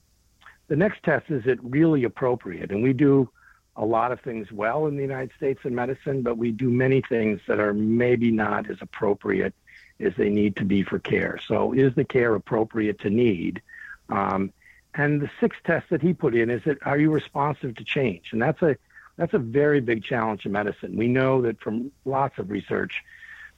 The 0.68 0.76
next 0.76 1.02
test 1.02 1.30
is 1.30 1.46
it 1.46 1.58
really 1.62 2.04
appropriate? 2.04 2.70
And 2.70 2.82
we 2.82 2.92
do 2.92 3.30
a 3.76 3.84
lot 3.84 4.12
of 4.12 4.20
things 4.20 4.52
well 4.52 4.86
in 4.86 4.96
the 4.96 5.02
United 5.02 5.30
States 5.36 5.60
in 5.64 5.74
medicine, 5.74 6.22
but 6.22 6.36
we 6.36 6.50
do 6.50 6.68
many 6.68 7.00
things 7.00 7.40
that 7.48 7.58
are 7.58 7.72
maybe 7.72 8.30
not 8.30 8.68
as 8.68 8.76
appropriate 8.80 9.54
as 10.00 10.12
they 10.16 10.28
need 10.28 10.56
to 10.56 10.64
be 10.64 10.82
for 10.82 10.98
care. 10.98 11.38
So 11.46 11.72
is 11.72 11.94
the 11.94 12.04
care 12.04 12.34
appropriate 12.34 13.00
to 13.00 13.10
need? 13.10 13.62
Um, 14.08 14.52
and 14.94 15.20
the 15.20 15.30
sixth 15.40 15.60
test 15.64 15.90
that 15.90 16.02
he 16.02 16.12
put 16.12 16.34
in 16.34 16.50
is 16.50 16.62
that 16.64 16.78
are 16.82 16.98
you 16.98 17.10
responsive 17.10 17.76
to 17.76 17.84
change? 17.84 18.32
And 18.32 18.42
that's 18.42 18.60
a 18.62 18.76
that's 19.18 19.34
a 19.34 19.38
very 19.38 19.80
big 19.80 20.04
challenge 20.04 20.46
in 20.46 20.52
medicine. 20.52 20.96
We 20.96 21.08
know 21.08 21.42
that 21.42 21.60
from 21.60 21.90
lots 22.04 22.38
of 22.38 22.50
research 22.50 23.02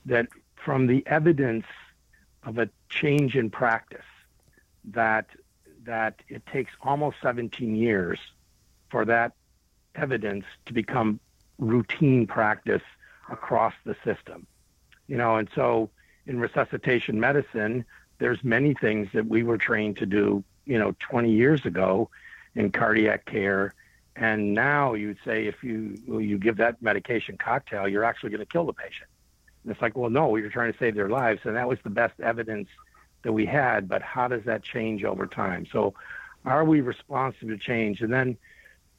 that 0.07 0.27
from 0.57 0.87
the 0.87 1.07
evidence 1.07 1.67
of 2.43 2.59
a 2.59 2.69
change 2.89 3.37
in 3.37 3.51
practice 3.51 4.01
that 4.93 5.27
that 5.85 6.21
it 6.29 6.45
takes 6.47 6.73
almost 6.83 7.17
17 7.23 7.77
years 7.77 8.19
for 8.91 9.05
that 9.05 9.33
evidence 9.95 10.45
to 10.67 10.73
become 10.73 11.21
routine 11.59 12.27
practice 12.27 12.83
across 13.31 13.75
the 13.85 13.95
system. 14.05 14.47
You 15.09 15.17
know, 15.17 15.37
and 15.37 15.49
so 15.55 15.91
in 16.27 16.39
resuscitation 16.39 17.21
medicine, 17.21 17.85
there's 18.19 18.43
many 18.45 18.75
things 18.75 19.09
that 19.13 19.27
we 19.27 19.43
were 19.43 19.59
trained 19.59 19.99
to 19.99 20.07
do, 20.07 20.45
you 20.65 20.79
know, 20.79 20.95
20 21.01 21.31
years 21.33 21.65
ago 21.67 22.11
in 22.55 22.71
cardiac 22.71 23.25
care 23.27 23.75
and 24.17 24.55
now 24.55 24.95
you'd 24.95 25.19
say 25.25 25.47
if 25.47 25.63
you 25.63 25.97
well, 26.07 26.21
you 26.21 26.39
give 26.39 26.57
that 26.59 26.83
medication 26.83 27.39
cocktail, 27.39 27.89
you're 27.89 28.05
actually 28.05 28.31
going 28.31 28.41
to 28.41 28.47
kill 28.47 28.67
the 28.67 28.73
patient. 28.73 29.09
And 29.63 29.73
it's 29.73 29.81
like, 29.81 29.97
well, 29.97 30.11
no, 30.11 30.37
you're 30.37 30.51
trying 30.51 30.73
to 30.73 30.79
save 30.79 30.95
their 30.95 31.09
lives, 31.09 31.41
and 31.45 31.57
that 31.57 31.69
was 31.69 31.79
the 31.85 31.91
best 31.91 32.19
evidence 32.21 32.69
that 33.23 33.33
we 33.33 33.47
had. 33.47 33.89
But 33.89 34.03
how 34.03 34.29
does 34.29 34.45
that 34.45 34.63
change 34.63 35.05
over 35.05 35.27
time? 35.27 35.67
So, 35.71 35.95
are 36.45 36.65
we 36.65 36.81
responsive 36.81 37.49
to 37.49 37.59
change? 37.59 38.01
And 38.01 38.13
then 38.13 38.37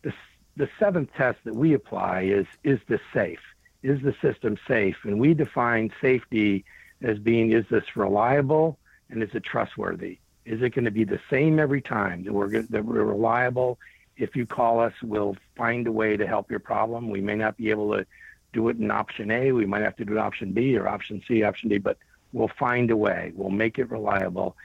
the 0.03 0.13
the 0.57 0.69
seventh 0.79 1.09
test 1.15 1.39
that 1.45 1.55
we 1.55 1.73
apply 1.73 2.21
is 2.21 2.45
is 2.63 2.79
this 2.87 3.01
safe? 3.13 3.41
Is 3.83 4.01
the 4.01 4.15
system 4.21 4.57
safe? 4.67 4.97
And 5.03 5.19
we 5.19 5.33
define 5.33 5.91
safety 6.01 6.65
as 7.01 7.17
being 7.17 7.51
is 7.51 7.65
this 7.69 7.95
reliable 7.95 8.77
and 9.09 9.23
is 9.23 9.29
it 9.33 9.43
trustworthy? 9.43 10.19
Is 10.45 10.61
it 10.61 10.73
going 10.75 10.85
to 10.85 10.91
be 10.91 11.03
the 11.03 11.19
same 11.29 11.59
every 11.59 11.81
time 11.81 12.23
that 12.23 12.33
we're 12.33 12.61
that 12.61 12.85
we're 12.85 13.03
reliable 13.03 13.79
if 14.21 14.35
you 14.35 14.45
call 14.45 14.79
us, 14.79 14.93
we'll 15.01 15.35
find 15.57 15.87
a 15.87 15.91
way 15.91 16.15
to 16.15 16.27
help 16.27 16.51
your 16.51 16.59
problem. 16.59 17.09
We 17.09 17.21
may 17.21 17.35
not 17.35 17.57
be 17.57 17.71
able 17.71 17.91
to 17.97 18.05
do 18.53 18.69
it 18.69 18.77
in 18.77 18.91
option 18.91 19.31
A. 19.31 19.51
We 19.51 19.65
might 19.65 19.81
have 19.81 19.95
to 19.95 20.05
do 20.05 20.13
it 20.13 20.19
option 20.19 20.53
B 20.53 20.77
or 20.77 20.87
option 20.87 21.23
C, 21.27 21.41
option 21.43 21.69
D, 21.69 21.79
but 21.79 21.97
we'll 22.31 22.51
find 22.59 22.91
a 22.91 22.97
way. 22.97 23.31
We'll 23.33 23.49
make 23.49 23.79
it 23.79 23.89
reliable. 23.89 24.55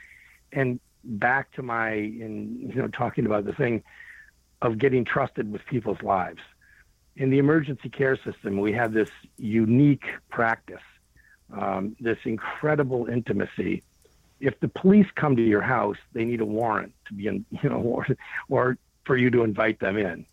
And 0.51 0.79
back 1.03 1.51
to 1.53 1.63
my, 1.63 1.93
in 1.93 2.71
you 2.71 2.81
know, 2.81 2.87
talking 2.87 3.25
about 3.25 3.45
the 3.45 3.53
thing 3.53 3.83
of 4.61 4.77
getting 4.77 5.03
trusted 5.03 5.51
with 5.51 5.65
people's 5.65 6.03
lives. 6.03 6.41
In 7.15 7.31
the 7.31 7.39
emergency 7.39 7.89
care 7.89 8.15
system, 8.15 8.59
we 8.59 8.73
have 8.73 8.93
this 8.93 9.09
unique 9.37 10.05
practice, 10.29 10.85
um, 11.51 11.95
this 11.99 12.19
incredible 12.25 13.07
intimacy. 13.07 13.81
If 14.39 14.59
the 14.59 14.67
police 14.67 15.07
come 15.15 15.35
to 15.35 15.41
your 15.41 15.61
house, 15.61 15.97
they 16.13 16.25
need 16.25 16.41
a 16.41 16.45
warrant 16.45 16.93
to 17.07 17.15
be 17.15 17.25
in, 17.25 17.43
you 17.63 17.69
know, 17.69 17.77
or, 17.77 18.05
or 18.49 18.77
for 19.07 19.17
you 19.17 19.31
to 19.31 19.43
invite 19.43 19.79
them 19.79 19.97
in. 19.97 20.25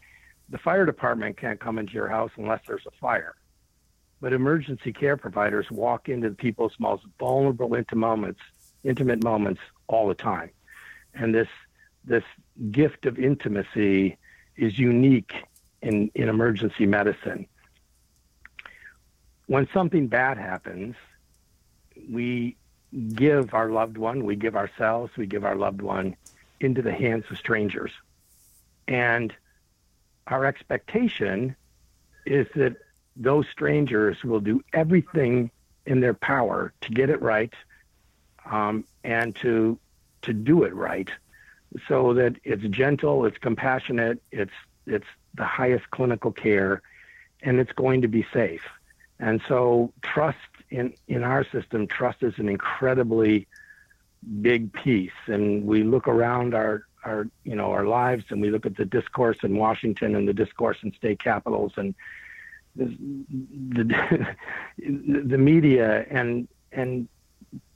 The 0.50 0.58
fire 0.58 0.84
department 0.84 1.38
can't 1.38 1.58
come 1.58 1.78
into 1.78 1.94
your 1.94 2.08
house 2.08 2.32
unless 2.36 2.60
there's 2.66 2.86
a 2.86 2.90
fire. 3.00 3.34
But 4.20 4.32
emergency 4.32 4.92
care 4.92 5.16
providers 5.16 5.70
walk 5.70 6.08
into 6.08 6.30
people's 6.30 6.74
most 6.78 7.04
vulnerable 7.18 7.74
intimate 7.74 8.00
moments, 8.00 8.40
intimate 8.82 9.24
moments 9.24 9.60
all 9.86 10.08
the 10.08 10.14
time. 10.14 10.50
And 11.14 11.34
this 11.34 11.48
this 12.04 12.24
gift 12.70 13.06
of 13.06 13.18
intimacy 13.18 14.18
is 14.56 14.78
unique 14.78 15.32
in, 15.80 16.10
in 16.14 16.28
emergency 16.28 16.84
medicine. 16.84 17.46
When 19.46 19.66
something 19.72 20.08
bad 20.08 20.36
happens, 20.36 20.96
we 22.10 22.56
give 23.14 23.54
our 23.54 23.70
loved 23.70 23.96
one, 23.96 24.24
we 24.24 24.36
give 24.36 24.54
ourselves, 24.54 25.12
we 25.16 25.26
give 25.26 25.44
our 25.44 25.56
loved 25.56 25.80
one 25.80 26.16
into 26.60 26.82
the 26.82 26.92
hands 26.92 27.24
of 27.30 27.38
strangers. 27.38 27.90
And 28.88 29.34
our 30.26 30.44
expectation 30.44 31.56
is 32.26 32.46
that 32.54 32.76
those 33.16 33.46
strangers 33.48 34.22
will 34.24 34.40
do 34.40 34.62
everything 34.72 35.50
in 35.86 36.00
their 36.00 36.14
power 36.14 36.72
to 36.80 36.90
get 36.90 37.10
it 37.10 37.20
right 37.20 37.52
um, 38.50 38.84
and 39.02 39.34
to 39.36 39.78
to 40.22 40.32
do 40.32 40.62
it 40.62 40.74
right 40.74 41.10
so 41.88 42.14
that 42.14 42.36
it's 42.44 42.62
gentle, 42.64 43.26
it's 43.26 43.38
compassionate, 43.38 44.22
it's 44.30 44.52
it's 44.86 45.06
the 45.34 45.44
highest 45.44 45.90
clinical 45.90 46.30
care, 46.30 46.82
and 47.42 47.58
it's 47.58 47.72
going 47.72 48.02
to 48.02 48.08
be 48.08 48.26
safe. 48.32 48.62
And 49.18 49.40
so 49.48 49.92
trust 50.02 50.38
in 50.70 50.94
in 51.08 51.22
our 51.22 51.44
system, 51.44 51.86
trust 51.86 52.22
is 52.22 52.34
an 52.38 52.48
incredibly 52.48 53.46
big 54.40 54.72
piece. 54.72 55.12
And 55.26 55.64
we 55.66 55.82
look 55.82 56.08
around 56.08 56.54
our 56.54 56.86
our 57.04 57.28
you 57.44 57.54
know 57.54 57.70
our 57.70 57.86
lives 57.86 58.24
and 58.30 58.40
we 58.40 58.50
look 58.50 58.66
at 58.66 58.76
the 58.76 58.84
discourse 58.84 59.38
in 59.42 59.56
Washington 59.56 60.14
and 60.16 60.26
the 60.26 60.32
discourse 60.32 60.78
in 60.82 60.92
state 60.94 61.18
capitals 61.18 61.72
and 61.76 61.94
the 62.76 62.86
the, 63.72 64.36
the 65.24 65.38
media 65.38 66.06
and 66.10 66.48
and 66.72 67.08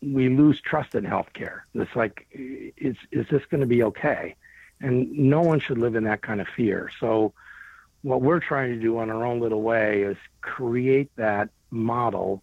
we 0.03 0.29
lose 0.29 0.61
trust 0.61 0.95
in 0.95 1.05
healthcare. 1.05 1.61
It's 1.75 1.95
like 1.95 2.27
is 2.33 2.97
is 3.13 3.27
this 3.31 3.45
going 3.47 3.61
to 3.61 3.67
be 3.67 3.83
okay? 3.85 4.37
And 4.81 5.11
no 5.13 5.41
one 5.41 5.61
should 5.61 5.79
live 5.79 5.97
in 5.97 6.05
that 6.05 6.23
kind 6.23 6.41
of 6.41 6.47
fear. 6.49 6.91
So 7.01 7.33
what 8.03 8.23
we're 8.23 8.41
trying 8.41 8.71
to 8.71 8.81
do 8.81 8.99
on 8.99 9.11
our 9.11 9.25
own 9.25 9.41
little 9.41 9.63
way 9.63 10.03
is 10.03 10.17
create 10.41 11.11
that 11.17 11.51
model 11.71 12.43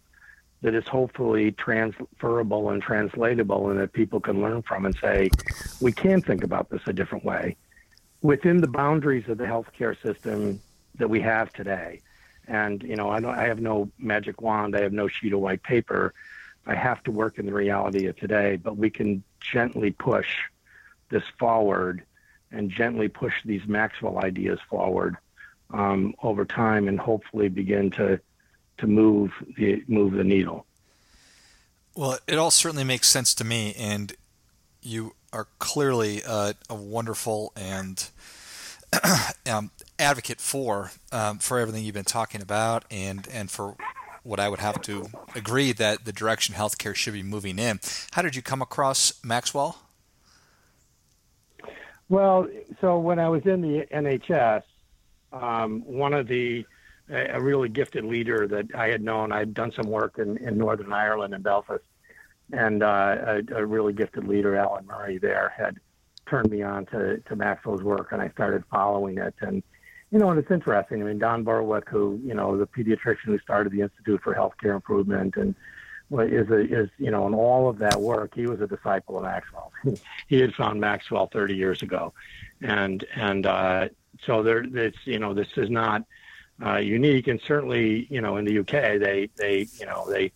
that 0.62 0.74
is 0.74 0.86
hopefully 0.88 1.52
transferable 1.52 2.70
and 2.70 2.82
translatable 2.82 3.70
and 3.70 3.78
that 3.78 3.92
people 3.92 4.20
can 4.20 4.40
learn 4.40 4.62
from 4.62 4.86
and 4.86 4.96
say, 4.96 5.30
we 5.80 5.92
can 5.92 6.20
think 6.20 6.42
about 6.42 6.70
this 6.70 6.80
a 6.86 6.92
different 6.92 7.24
way 7.24 7.56
within 8.22 8.60
the 8.60 8.66
boundaries 8.66 9.28
of 9.28 9.38
the 9.38 9.44
healthcare 9.44 10.00
system 10.02 10.60
that 10.96 11.08
we 11.08 11.20
have 11.20 11.52
today. 11.52 12.00
And, 12.48 12.82
you 12.82 12.96
know, 12.96 13.10
I, 13.10 13.20
don't, 13.20 13.34
I 13.34 13.44
have 13.44 13.60
no 13.60 13.90
magic 13.98 14.40
wand, 14.40 14.76
I 14.76 14.82
have 14.82 14.92
no 14.92 15.08
sheet 15.08 15.32
of 15.32 15.40
white 15.40 15.62
paper. 15.62 16.14
I 16.66 16.74
have 16.74 17.02
to 17.04 17.12
work 17.12 17.38
in 17.38 17.46
the 17.46 17.52
reality 17.52 18.06
of 18.06 18.16
today, 18.16 18.56
but 18.56 18.76
we 18.76 18.90
can 18.90 19.22
gently 19.40 19.92
push 19.92 20.36
this 21.10 21.22
forward 21.38 22.02
and 22.50 22.70
gently 22.70 23.08
push 23.08 23.34
these 23.44 23.66
Maxwell 23.66 24.18
ideas 24.18 24.58
forward 24.68 25.16
um, 25.72 26.14
over 26.22 26.44
time 26.44 26.88
and 26.88 26.98
hopefully 26.98 27.48
begin 27.48 27.90
to 27.92 28.20
to 28.78 28.86
move 28.86 29.30
the 29.56 29.82
move 29.88 30.12
the 30.12 30.24
needle. 30.24 30.66
Well, 31.94 32.18
it 32.26 32.36
all 32.36 32.50
certainly 32.50 32.84
makes 32.84 33.08
sense 33.08 33.34
to 33.34 33.44
me, 33.44 33.74
and 33.78 34.14
you 34.82 35.14
are 35.32 35.48
clearly 35.58 36.22
uh, 36.26 36.52
a 36.68 36.74
wonderful 36.74 37.52
and 37.56 38.08
um, 39.50 39.70
advocate 39.98 40.40
for 40.40 40.92
um, 41.12 41.38
for 41.38 41.58
everything 41.58 41.84
you've 41.84 41.94
been 41.94 42.04
talking 42.04 42.42
about, 42.42 42.84
and 42.90 43.26
and 43.32 43.50
for 43.50 43.76
what 44.22 44.40
I 44.40 44.48
would 44.48 44.58
have 44.58 44.82
to 44.82 45.08
agree 45.34 45.72
that 45.72 46.04
the 46.04 46.12
direction 46.12 46.54
healthcare 46.54 46.94
should 46.94 47.12
be 47.12 47.22
moving 47.22 47.58
in. 47.58 47.80
How 48.12 48.22
did 48.22 48.34
you 48.34 48.42
come 48.42 48.60
across 48.60 49.12
Maxwell? 49.24 49.78
Well, 52.08 52.48
so 52.80 52.98
when 52.98 53.18
I 53.18 53.28
was 53.28 53.42
in 53.46 53.62
the 53.62 53.86
NHS, 53.92 54.62
um, 55.32 55.82
one 55.86 56.12
of 56.12 56.28
the 56.28 56.64
a 57.08 57.40
really 57.40 57.68
gifted 57.68 58.04
leader 58.04 58.46
that 58.48 58.74
I 58.74 58.88
had 58.88 59.02
known, 59.02 59.32
I 59.32 59.40
had 59.40 59.54
done 59.54 59.72
some 59.72 59.86
work 59.86 60.18
in, 60.18 60.36
in 60.38 60.58
Northern 60.58 60.92
Ireland 60.92 61.34
in 61.34 61.42
Belfast, 61.42 61.84
and 62.52 62.82
uh, 62.82 63.16
a, 63.50 63.54
a 63.56 63.66
really 63.66 63.92
gifted 63.92 64.26
leader, 64.26 64.56
Alan 64.56 64.86
Murray, 64.86 65.18
there 65.18 65.52
had 65.56 65.78
turned 66.28 66.50
me 66.50 66.62
on 66.62 66.86
to, 66.86 67.18
to 67.18 67.36
Maxwell's 67.36 67.82
work, 67.82 68.12
and 68.12 68.20
I 68.20 68.28
started 68.30 68.64
following 68.70 69.18
it. 69.18 69.34
And 69.40 69.62
you 70.10 70.18
know, 70.18 70.30
and 70.30 70.38
it's 70.38 70.50
interesting. 70.50 71.02
I 71.02 71.06
mean, 71.06 71.18
Don 71.18 71.44
Berwick, 71.44 71.88
who 71.88 72.20
you 72.24 72.34
know, 72.34 72.56
the 72.56 72.66
pediatrician 72.66 73.26
who 73.26 73.38
started 73.38 73.72
the 73.72 73.80
Institute 73.80 74.20
for 74.22 74.34
Healthcare 74.34 74.74
Improvement, 74.74 75.36
and 75.36 75.54
is 76.10 76.48
a, 76.50 76.60
is 76.60 76.88
you 76.98 77.10
know, 77.10 77.26
in 77.26 77.34
all 77.34 77.68
of 77.68 77.78
that 77.78 78.00
work, 78.00 78.32
he 78.34 78.46
was 78.46 78.60
a 78.60 78.66
disciple 78.66 79.16
of 79.18 79.24
Maxwell. 79.24 79.72
he 80.28 80.40
had 80.40 80.54
found 80.54 80.80
Maxwell 80.80 81.28
30 81.32 81.54
years 81.54 81.82
ago, 81.82 82.12
and 82.60 83.04
and 83.14 83.46
uh, 83.46 83.88
so 84.24 84.42
there, 84.42 84.64
it's 84.64 84.98
you 85.04 85.18
know, 85.18 85.34
this 85.34 85.48
is 85.56 85.70
not 85.70 86.04
uh, 86.64 86.76
unique, 86.76 87.26
and 87.28 87.40
certainly 87.40 88.06
you 88.10 88.20
know, 88.20 88.36
in 88.36 88.44
the 88.44 88.58
UK, 88.60 89.00
they 89.00 89.28
they 89.36 89.68
you 89.78 89.86
know 89.86 90.06
they 90.10 90.32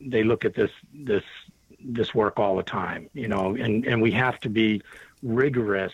they 0.00 0.22
look 0.22 0.44
at 0.44 0.54
this 0.54 0.70
this 0.94 1.24
this 1.80 2.14
work 2.14 2.38
all 2.38 2.56
the 2.56 2.62
time, 2.62 3.08
you 3.12 3.28
know, 3.28 3.54
and 3.54 3.86
and 3.86 4.02
we 4.02 4.12
have 4.12 4.38
to 4.40 4.48
be 4.48 4.82
rigorous 5.22 5.92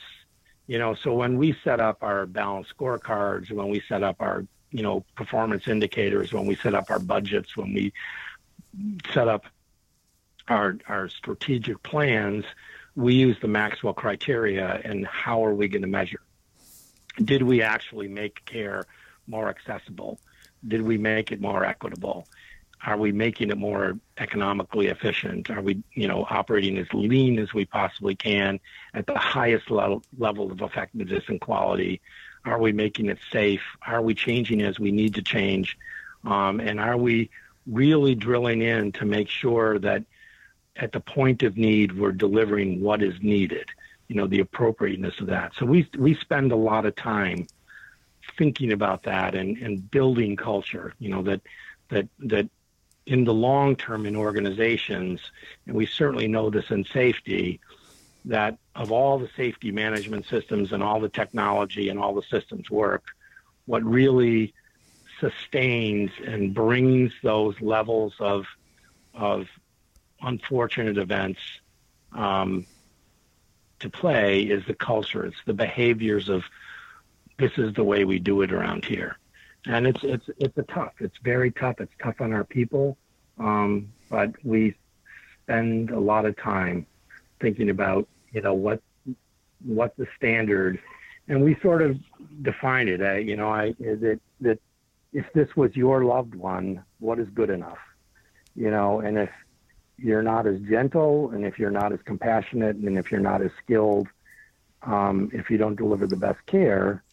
you 0.66 0.78
know, 0.78 0.94
so 0.94 1.12
when 1.12 1.38
we 1.38 1.56
set 1.64 1.80
up 1.80 2.02
our 2.02 2.24
balanced 2.26 2.74
scorecards, 2.76 3.50
when 3.50 3.68
we 3.68 3.80
set 3.80 4.02
up 4.02 4.16
our, 4.20 4.46
you 4.70 4.82
know, 4.82 5.04
performance 5.16 5.66
indicators, 5.68 6.32
when 6.32 6.46
we 6.46 6.54
set 6.54 6.74
up 6.74 6.90
our 6.90 6.98
budgets, 6.98 7.56
when 7.56 7.74
we 7.74 7.92
set 9.12 9.28
up 9.28 9.44
our 10.48 10.78
our 10.88 11.08
strategic 11.08 11.82
plans, 11.82 12.44
we 12.94 13.14
use 13.14 13.36
the 13.40 13.48
Maxwell 13.48 13.92
criteria 13.92 14.80
and 14.84 15.06
how 15.06 15.44
are 15.44 15.54
we 15.54 15.68
going 15.68 15.82
to 15.82 15.88
measure? 15.88 16.20
Did 17.22 17.42
we 17.42 17.60
actually 17.60 18.08
make 18.08 18.44
care 18.44 18.86
more 19.32 19.48
accessible? 19.48 20.20
Did 20.68 20.82
we 20.82 20.96
make 20.96 21.32
it 21.32 21.40
more 21.40 21.64
equitable? 21.64 22.28
Are 22.84 22.96
we 22.96 23.12
making 23.12 23.50
it 23.50 23.58
more 23.58 23.98
economically 24.18 24.88
efficient? 24.88 25.50
Are 25.50 25.62
we, 25.62 25.82
you 25.94 26.06
know, 26.06 26.26
operating 26.28 26.78
as 26.78 26.86
lean 26.92 27.38
as 27.38 27.54
we 27.54 27.64
possibly 27.64 28.14
can 28.14 28.60
at 28.92 29.06
the 29.06 29.18
highest 29.18 29.70
level, 29.70 30.02
level 30.18 30.52
of 30.52 30.60
effectiveness 30.60 31.24
and 31.28 31.40
quality? 31.40 32.00
Are 32.44 32.58
we 32.58 32.72
making 32.72 33.06
it 33.08 33.18
safe? 33.32 33.62
Are 33.86 34.02
we 34.02 34.14
changing 34.14 34.62
as 34.62 34.78
we 34.78 34.90
need 34.90 35.14
to 35.14 35.22
change? 35.22 35.78
Um, 36.24 36.60
and 36.60 36.80
are 36.80 36.96
we 36.96 37.30
really 37.66 38.14
drilling 38.14 38.62
in 38.62 38.92
to 38.92 39.04
make 39.04 39.28
sure 39.28 39.78
that 39.78 40.04
at 40.76 40.92
the 40.92 41.00
point 41.00 41.42
of 41.44 41.56
need 41.56 41.96
we're 41.98 42.12
delivering 42.12 42.82
what 42.82 43.02
is 43.02 43.14
needed? 43.22 43.68
You 44.08 44.16
know, 44.16 44.26
the 44.26 44.40
appropriateness 44.40 45.20
of 45.20 45.28
that. 45.28 45.52
So 45.56 45.64
we 45.66 45.88
we 45.96 46.14
spend 46.16 46.50
a 46.52 46.56
lot 46.56 46.84
of 46.84 46.96
time 46.96 47.46
thinking 48.38 48.72
about 48.72 49.02
that 49.04 49.34
and, 49.34 49.56
and 49.58 49.90
building 49.90 50.36
culture. 50.36 50.94
You 50.98 51.10
know 51.10 51.22
that 51.22 51.40
that 51.90 52.08
that 52.20 52.48
in 53.06 53.24
the 53.24 53.34
long 53.34 53.76
term 53.76 54.06
in 54.06 54.16
organizations, 54.16 55.20
and 55.66 55.74
we 55.74 55.86
certainly 55.86 56.28
know 56.28 56.50
this 56.50 56.70
in 56.70 56.84
safety, 56.84 57.60
that 58.24 58.58
of 58.74 58.92
all 58.92 59.18
the 59.18 59.28
safety 59.36 59.70
management 59.70 60.26
systems 60.26 60.72
and 60.72 60.82
all 60.82 61.00
the 61.00 61.08
technology 61.08 61.88
and 61.88 61.98
all 61.98 62.14
the 62.14 62.22
systems 62.22 62.70
work, 62.70 63.04
what 63.66 63.82
really 63.82 64.54
sustains 65.20 66.10
and 66.26 66.54
brings 66.54 67.12
those 67.22 67.60
levels 67.60 68.14
of 68.18 68.46
of 69.14 69.46
unfortunate 70.22 70.96
events 70.98 71.40
um, 72.12 72.66
to 73.80 73.90
play 73.90 74.42
is 74.42 74.64
the 74.66 74.74
culture. 74.74 75.26
It's 75.26 75.36
the 75.44 75.54
behaviors 75.54 76.28
of 76.28 76.44
this 77.42 77.52
is 77.58 77.74
the 77.74 77.84
way 77.84 78.04
we 78.04 78.18
do 78.18 78.42
it 78.42 78.52
around 78.52 78.84
here 78.84 79.16
and 79.66 79.86
it's 79.86 80.00
it's 80.02 80.28
it's 80.38 80.56
a 80.58 80.62
tough. 80.62 80.94
It's 80.98 81.16
very 81.22 81.50
tough. 81.52 81.80
It's 81.80 81.92
tough 82.02 82.20
on 82.20 82.32
our 82.32 82.44
people, 82.44 82.96
um, 83.38 83.92
but 84.10 84.32
we 84.44 84.74
spend 85.44 85.90
a 85.90 86.00
lot 86.00 86.24
of 86.24 86.36
time 86.36 86.86
thinking 87.40 87.70
about 87.70 88.08
you 88.32 88.40
know 88.40 88.54
what 88.54 88.82
what 89.64 89.96
the 89.96 90.06
standard, 90.16 90.80
and 91.28 91.42
we 91.44 91.56
sort 91.62 91.82
of 91.82 91.96
define 92.42 92.88
it. 92.88 93.00
Uh, 93.00 93.14
you 93.14 93.36
know, 93.36 93.48
I 93.48 93.74
that 93.78 94.20
that 94.40 94.58
if 95.12 95.26
this 95.32 95.54
was 95.56 95.76
your 95.76 96.04
loved 96.04 96.34
one, 96.34 96.82
what 96.98 97.18
is 97.18 97.28
good 97.28 97.50
enough? 97.50 97.78
You 98.56 98.70
know, 98.70 99.00
and 99.00 99.16
if 99.16 99.30
you're 99.96 100.22
not 100.22 100.46
as 100.46 100.58
gentle, 100.62 101.30
and 101.30 101.46
if 101.46 101.58
you're 101.58 101.70
not 101.70 101.92
as 101.92 102.00
compassionate, 102.04 102.76
and 102.76 102.98
if 102.98 103.12
you're 103.12 103.20
not 103.20 103.42
as 103.42 103.52
skilled, 103.62 104.08
um, 104.82 105.30
if 105.32 105.50
you 105.50 105.56
don't 105.56 105.76
deliver 105.76 106.08
the 106.08 106.16
best 106.16 106.44
care 106.46 107.04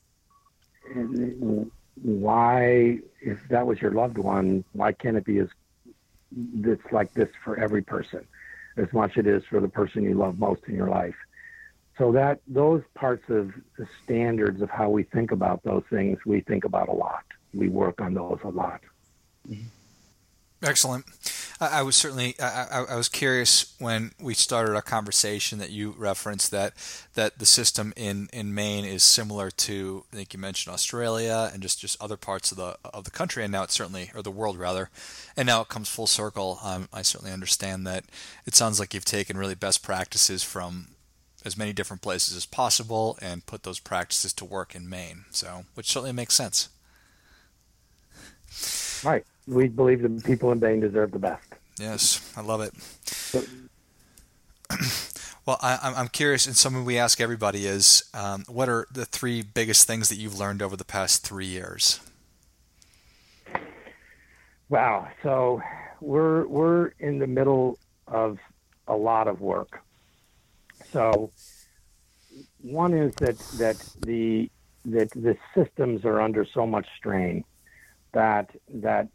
why, 2.02 3.00
if 3.22 3.38
that 3.50 3.66
was 3.66 3.82
your 3.82 3.92
loved 3.92 4.18
one, 4.18 4.64
why 4.74 4.92
can't 4.92 5.18
it 5.18 5.26
be 5.26 5.40
as 5.40 5.48
it's 6.64 6.92
like 6.92 7.14
this 7.14 7.30
for 7.44 7.60
every 7.60 7.82
person, 7.82 8.26
as 8.78 8.92
much 8.94 9.18
it 9.18 9.28
is 9.28 9.44
for 9.50 9.60
the 9.60 9.68
person 9.68 10.04
you 10.04 10.14
love 10.14 10.40
most 10.40 10.62
in 10.68 10.76
your 10.76 10.90
life? 10.90 11.16
So 11.98 12.14
that 12.14 12.40
those 12.48 12.82
parts 12.96 13.30
of 13.30 13.52
the 13.78 13.86
standards 14.04 14.62
of 14.62 14.70
how 14.70 14.90
we 14.90 15.04
think 15.04 15.32
about 15.32 15.64
those 15.64 15.84
things, 15.90 16.18
we 16.26 16.40
think 16.42 16.64
about 16.64 16.88
a 16.88 16.94
lot. 16.94 17.26
We 17.54 17.68
work 17.68 18.00
on 18.00 18.14
those 18.14 18.40
a 18.44 18.50
lot. 18.50 18.80
Mm-hmm. 19.50 19.68
Excellent. 20.64 21.06
I, 21.62 21.82
was 21.82 21.98
certainly 21.98 22.36
I, 22.40 22.86
I, 22.90 22.96
was 22.96 23.10
curious 23.10 23.76
when 23.80 24.14
we 24.20 24.34
started 24.34 24.76
our 24.76 24.82
conversation 24.82 25.60
that 25.60 25.72
you 25.72 25.94
referenced 25.98 26.52
that 26.52 26.74
that 27.16 27.40
the 27.40 27.46
system 27.46 27.92
in, 27.98 28.30
in 28.32 28.54
Maine 28.54 28.86
is 28.86 29.04
similar 29.04 29.52
to 29.52 30.06
I 30.14 30.16
think 30.16 30.34
you 30.34 30.40
mentioned 30.40 30.74
Australia 30.74 31.50
and 31.54 31.62
just, 31.62 31.82
just 31.82 32.02
other 32.02 32.16
parts 32.16 32.52
of 32.52 32.58
the 32.58 32.78
of 32.86 33.04
the 33.04 33.12
country 33.12 33.44
and 33.44 33.52
now 33.52 33.64
it's 33.64 33.74
certainly 33.74 34.10
or 34.16 34.22
the 34.22 34.32
world 34.32 34.58
rather 34.58 34.90
and 35.36 35.48
now 35.48 35.62
it 35.62 35.68
comes 35.68 35.90
full 35.90 36.08
circle. 36.08 36.60
Um, 36.64 36.88
I 36.94 37.02
certainly 37.02 37.34
understand 37.34 37.86
that 37.88 38.06
it 38.46 38.56
sounds 38.56 38.80
like 38.80 38.94
you've 38.94 39.04
taken 39.04 39.38
really 39.38 39.56
best 39.56 39.84
practices 39.84 40.44
from 40.44 40.90
as 41.44 41.58
many 41.58 41.74
different 41.74 42.02
places 42.02 42.38
as 42.38 42.46
possible 42.46 43.18
and 43.22 43.46
put 43.46 43.64
those 43.64 43.80
practices 43.80 44.32
to 44.34 44.46
work 44.46 44.76
in 44.76 44.88
Maine. 44.88 45.26
So 45.32 45.66
which 45.74 45.90
certainly 45.90 46.14
makes 46.14 46.36
sense. 46.36 46.70
Right 49.04 49.26
we 49.50 49.68
believe 49.68 50.02
the 50.02 50.22
people 50.24 50.52
in 50.52 50.60
Maine 50.60 50.80
deserve 50.80 51.12
the 51.12 51.20
best. 51.20 51.48
Yes, 51.80 52.34
I 52.38 52.42
love 52.42 52.62
it. 52.62 52.74
well, 55.46 55.58
I, 55.62 55.94
am 56.00 56.08
curious, 56.10 56.46
and 56.46 56.56
something 56.56 56.86
we 56.86 56.98
ask 56.98 57.20
everybody 57.20 57.66
is, 57.66 58.04
um, 58.14 58.46
what 58.48 58.70
are 58.70 58.88
the 58.92 59.06
three 59.06 59.42
biggest 59.42 59.88
things 59.88 60.10
that 60.10 60.16
you've 60.16 60.38
learned 60.38 60.62
over 60.62 60.76
the 60.76 60.86
past 60.86 61.26
three 61.26 61.48
years? 61.48 62.00
Wow. 64.70 65.08
So 65.24 65.62
we're 66.00 66.46
we're 66.46 66.92
in 67.00 67.18
the 67.18 67.26
middle 67.26 67.80
of 68.08 68.38
a 68.88 68.96
lot 68.96 69.28
of 69.28 69.42
work. 69.42 69.82
So 70.92 71.32
one 72.62 72.94
is 72.94 73.16
that 73.16 73.40
that 73.58 73.78
the 74.06 74.52
that 74.86 75.10
the 75.12 75.38
systems 75.56 76.06
are 76.06 76.22
under 76.22 76.46
so 76.46 76.68
much 76.68 76.88
strain 76.98 77.44
that 78.14 78.50
that 78.76 79.08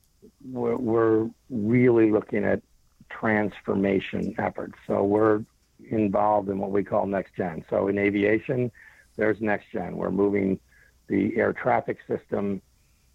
we're, 0.44 0.76
we're 0.76 1.30
really 1.50 2.10
looking 2.10 2.44
at 2.44 2.62
transformation 3.10 4.34
efforts. 4.38 4.74
So 4.86 5.04
we're 5.04 5.44
involved 5.90 6.48
in 6.48 6.58
what 6.58 6.70
we 6.70 6.84
call 6.84 7.06
next 7.06 7.34
gen. 7.36 7.64
So 7.70 7.88
in 7.88 7.98
aviation, 7.98 8.70
there's 9.16 9.40
next 9.40 9.66
gen. 9.72 9.96
We're 9.96 10.10
moving 10.10 10.58
the 11.08 11.36
air 11.36 11.52
traffic 11.52 11.98
system 12.08 12.62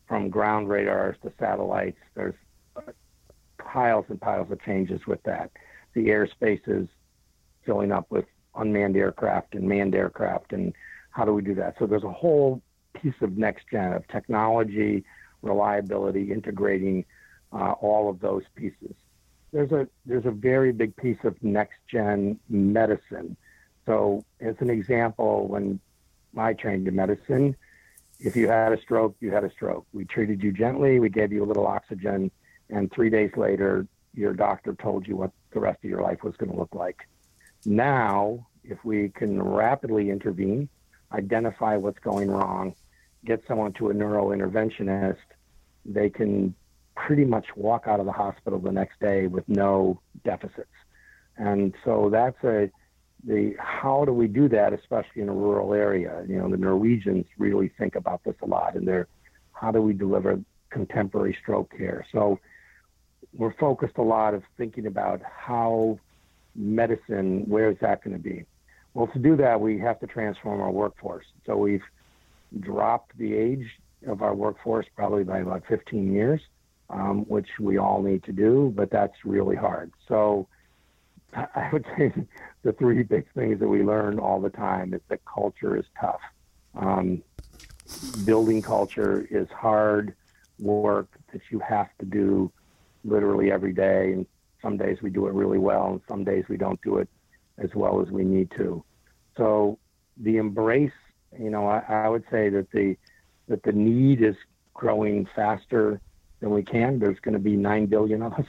from 0.08 0.30
ground 0.30 0.70
radars 0.70 1.18
to 1.24 1.32
satellites. 1.40 2.00
There's 2.16 2.36
piles 3.58 4.06
and 4.10 4.20
piles 4.20 4.52
of 4.52 4.62
changes 4.62 5.06
with 5.06 5.22
that. 5.24 5.52
The 5.94 6.08
airspace 6.08 6.62
is 6.68 6.88
filling 7.66 7.92
up 7.92 8.08
with 8.10 8.26
unmanned 8.56 8.98
aircraft 8.98 9.56
and 9.56 9.68
manned 9.68 9.96
aircraft, 9.96 10.54
and 10.54 10.74
how 11.12 11.26
do 11.26 11.34
we 11.34 11.42
do 11.42 11.56
that? 11.56 11.76
So 11.78 11.86
there's 11.86 12.04
a 12.04 12.12
whole 12.12 12.62
piece 12.94 13.14
of 13.22 13.38
next 13.38 13.66
gen 13.72 13.94
of 13.94 14.08
technology 14.08 15.04
reliability, 15.42 16.32
integrating 16.32 17.06
uh, 17.54 17.72
all 17.74 18.10
of 18.10 18.20
those 18.20 18.44
pieces. 18.56 18.94
There's 19.52 19.72
a 19.72 19.88
there's 20.06 20.26
a 20.26 20.32
very 20.32 20.72
big 20.72 20.96
piece 20.96 21.18
of 21.24 21.42
next 21.44 21.80
gen 21.90 22.40
medicine. 22.50 23.36
So, 23.86 24.24
as 24.40 24.56
an 24.60 24.70
example, 24.70 25.48
when 25.48 25.80
I 26.38 26.54
trained 26.54 26.88
in 26.88 26.96
medicine, 26.96 27.56
if 28.20 28.36
you 28.36 28.48
had 28.48 28.72
a 28.72 28.82
stroke, 28.82 29.16
you 29.20 29.32
had 29.32 29.44
a 29.44 29.52
stroke. 29.52 29.88
We 29.94 30.06
treated 30.06 30.44
you 30.44 30.52
gently, 30.52 31.00
we 31.00 31.10
gave 31.10 31.32
you 31.32 31.44
a 31.44 31.48
little 31.48 31.66
oxygen, 31.66 32.30
and 32.70 32.92
three 32.92 33.10
days 33.10 33.32
later, 33.36 33.88
your 34.14 34.34
doctor 34.34 34.76
told 34.76 35.08
you 35.08 35.16
what 35.16 35.32
the 35.52 35.60
rest 35.60 35.84
of 35.84 35.90
your 35.90 36.02
life 36.02 36.24
was 36.24 36.36
going 36.38 36.52
to 36.52 36.58
look 36.58 36.76
like. 36.76 37.08
Now, 37.66 38.48
if 38.64 38.84
we 38.86 39.10
can 39.10 39.42
rapidly 39.42 40.10
intervene, 40.10 40.70
identify 41.12 41.78
what's 41.78 42.00
going 42.00 42.30
wrong, 42.30 42.76
get 43.26 43.42
someone 43.48 43.74
to 43.74 43.90
a 43.90 43.94
neurointerventionist, 43.94 45.18
they 45.86 46.10
can 46.10 46.56
pretty 46.96 47.26
much 47.26 47.48
walk 47.56 47.86
out 47.88 48.00
of 48.00 48.06
the 48.06 48.12
hospital 48.12 48.60
the 48.60 48.72
next 48.72 49.00
day 49.00 49.28
with 49.28 49.48
no 49.48 50.00
deficits. 50.24 50.68
And 51.38 51.74
so 51.86 52.10
that's 52.12 52.42
a 52.44 52.70
the 53.26 53.54
how 53.60 54.06
do 54.06 54.14
we 54.14 54.28
do 54.28 54.48
that, 54.50 54.72
especially 54.74 55.22
in 55.22 55.30
a 55.30 55.34
rural 55.34 55.74
area? 55.74 56.24
You 56.28 56.38
know, 56.38 56.50
the 56.50 56.58
Norwegians 56.58 57.26
really 57.38 57.70
think 57.78 57.96
about 57.96 58.24
this 58.24 58.36
a 58.42 58.46
lot, 58.46 58.76
and 58.76 58.88
they're 58.88 59.08
how 59.52 59.72
do 59.72 59.82
we 59.82 59.94
deliver 59.94 60.40
contemporary 60.70 61.38
stroke 61.42 61.72
care? 61.78 62.06
So 62.12 62.40
we're 63.34 63.54
focused 63.54 63.98
a 63.98 64.04
lot 64.04 64.34
of 64.34 64.44
thinking 64.58 64.86
about 64.86 65.22
how 65.22 66.00
medicine, 66.56 67.44
where 67.48 67.70
is 67.70 67.78
that 67.82 68.04
going 68.04 68.16
to 68.16 68.24
be? 68.24 68.46
Well, 68.94 69.08
to 69.08 69.20
do 69.20 69.36
that, 69.38 69.60
we 69.60 69.78
have 69.80 70.00
to 70.00 70.08
transform 70.08 70.62
our 70.62 70.72
workforce. 70.72 71.26
So 71.46 71.58
we've 71.58 71.84
dropped 72.60 73.18
the 73.18 73.34
age 73.34 73.68
of 74.08 74.22
our 74.22 74.34
workforce 74.34 74.86
probably 74.96 75.24
by 75.24 75.40
about 75.40 75.64
15 75.68 76.14
years, 76.14 76.42
um, 76.90 77.26
which 77.26 77.48
we 77.60 77.78
all 77.78 78.02
need 78.02 78.24
to 78.24 78.32
do, 78.32 78.72
but 78.76 78.90
that's 78.90 79.26
really 79.26 79.56
hard. 79.56 79.92
So 80.08 80.48
I 81.34 81.70
would 81.72 81.86
say 81.98 82.14
the 82.64 82.74
three 82.74 83.04
big 83.04 83.32
things 83.34 83.60
that 83.60 83.68
we 83.68 83.84
learn 83.84 84.20
all 84.20 84.40
the 84.42 84.50
time 84.50 84.94
is 84.94 85.02
that 85.10 85.20
culture 85.26 85.78
is 85.78 85.86
tough. 86.00 86.22
Um, 86.76 87.24
building 88.26 88.62
culture 88.62 89.28
is 89.30 89.48
hard 89.50 90.16
work 90.60 91.10
that 91.32 91.42
you 91.50 91.60
have 91.60 91.90
to 92.00 92.06
do 92.06 92.52
literally 93.04 93.52
every 93.52 93.74
day. 93.74 94.14
And 94.14 94.26
some 94.62 94.78
days 94.78 94.98
we 95.02 95.10
do 95.10 95.28
it 95.28 95.34
really 95.34 95.58
well, 95.58 95.88
and 95.88 96.02
some 96.08 96.24
days 96.24 96.46
we 96.50 96.58
don't 96.58 96.82
do 96.82 96.98
it 96.98 97.08
as 97.58 97.74
well 97.74 98.02
as 98.02 98.10
we 98.10 98.24
need 98.24 98.52
to. 98.58 98.84
So 99.38 99.80
the 100.18 100.38
embrace, 100.38 100.92
you 101.38 101.50
know, 101.50 101.68
I, 101.68 101.84
I 101.88 102.08
would 102.08 102.24
say 102.32 102.50
that 102.50 102.72
the 102.72 102.98
that 103.48 103.64
the 103.64 103.72
need 103.72 104.22
is 104.22 104.36
growing 104.74 105.28
faster 105.36 106.00
than 106.40 106.52
we 106.52 106.64
can. 106.64 107.00
There's 107.00 107.20
going 107.20 107.34
to 107.34 107.40
be 107.40 107.56
nine 107.56 107.88
billion 107.88 108.22
of 108.22 108.34
us. 108.34 108.46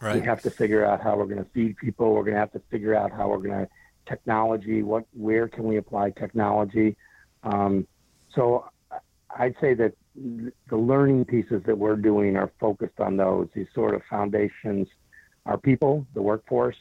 Right. 0.00 0.16
We 0.16 0.26
have 0.26 0.42
to 0.42 0.50
figure 0.50 0.84
out 0.84 1.00
how 1.00 1.16
we're 1.16 1.26
going 1.26 1.44
to 1.44 1.50
feed 1.50 1.76
people. 1.76 2.12
We're 2.12 2.22
going 2.22 2.34
to 2.34 2.40
have 2.40 2.52
to 2.52 2.62
figure 2.70 2.94
out 2.94 3.12
how 3.12 3.28
we're 3.28 3.38
going 3.38 3.66
to 3.66 3.68
technology. 4.06 4.82
What, 4.82 5.04
where 5.12 5.48
can 5.48 5.64
we 5.64 5.76
apply 5.76 6.10
technology? 6.10 6.96
Um, 7.44 7.86
so 8.34 8.68
I'd 9.36 9.54
say 9.60 9.74
that 9.74 9.94
the 10.14 10.76
learning 10.76 11.24
pieces 11.24 11.62
that 11.66 11.78
we're 11.78 11.96
doing 11.96 12.36
are 12.36 12.50
focused 12.60 13.00
on 13.00 13.16
those. 13.16 13.48
These 13.54 13.68
sort 13.74 13.94
of 13.94 14.02
foundations 14.10 14.88
our 15.46 15.58
people, 15.58 16.06
the 16.14 16.22
workforce, 16.22 16.76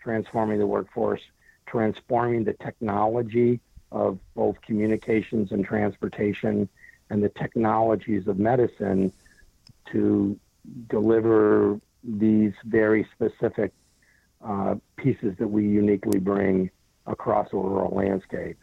transforming 0.00 0.58
the 0.58 0.66
workforce, 0.66 1.20
transforming 1.66 2.44
the 2.44 2.52
technology 2.52 3.60
of 3.94 4.18
both 4.34 4.60
communications 4.60 5.52
and 5.52 5.64
transportation, 5.64 6.68
and 7.10 7.22
the 7.22 7.28
technologies 7.30 8.26
of 8.26 8.38
medicine 8.38 9.12
to 9.92 10.38
deliver 10.88 11.80
these 12.02 12.52
very 12.64 13.06
specific 13.14 13.72
uh, 14.44 14.74
pieces 14.96 15.34
that 15.38 15.48
we 15.48 15.62
uniquely 15.62 16.18
bring 16.18 16.70
across 17.06 17.48
a 17.52 17.56
rural 17.56 17.94
landscape. 17.94 18.58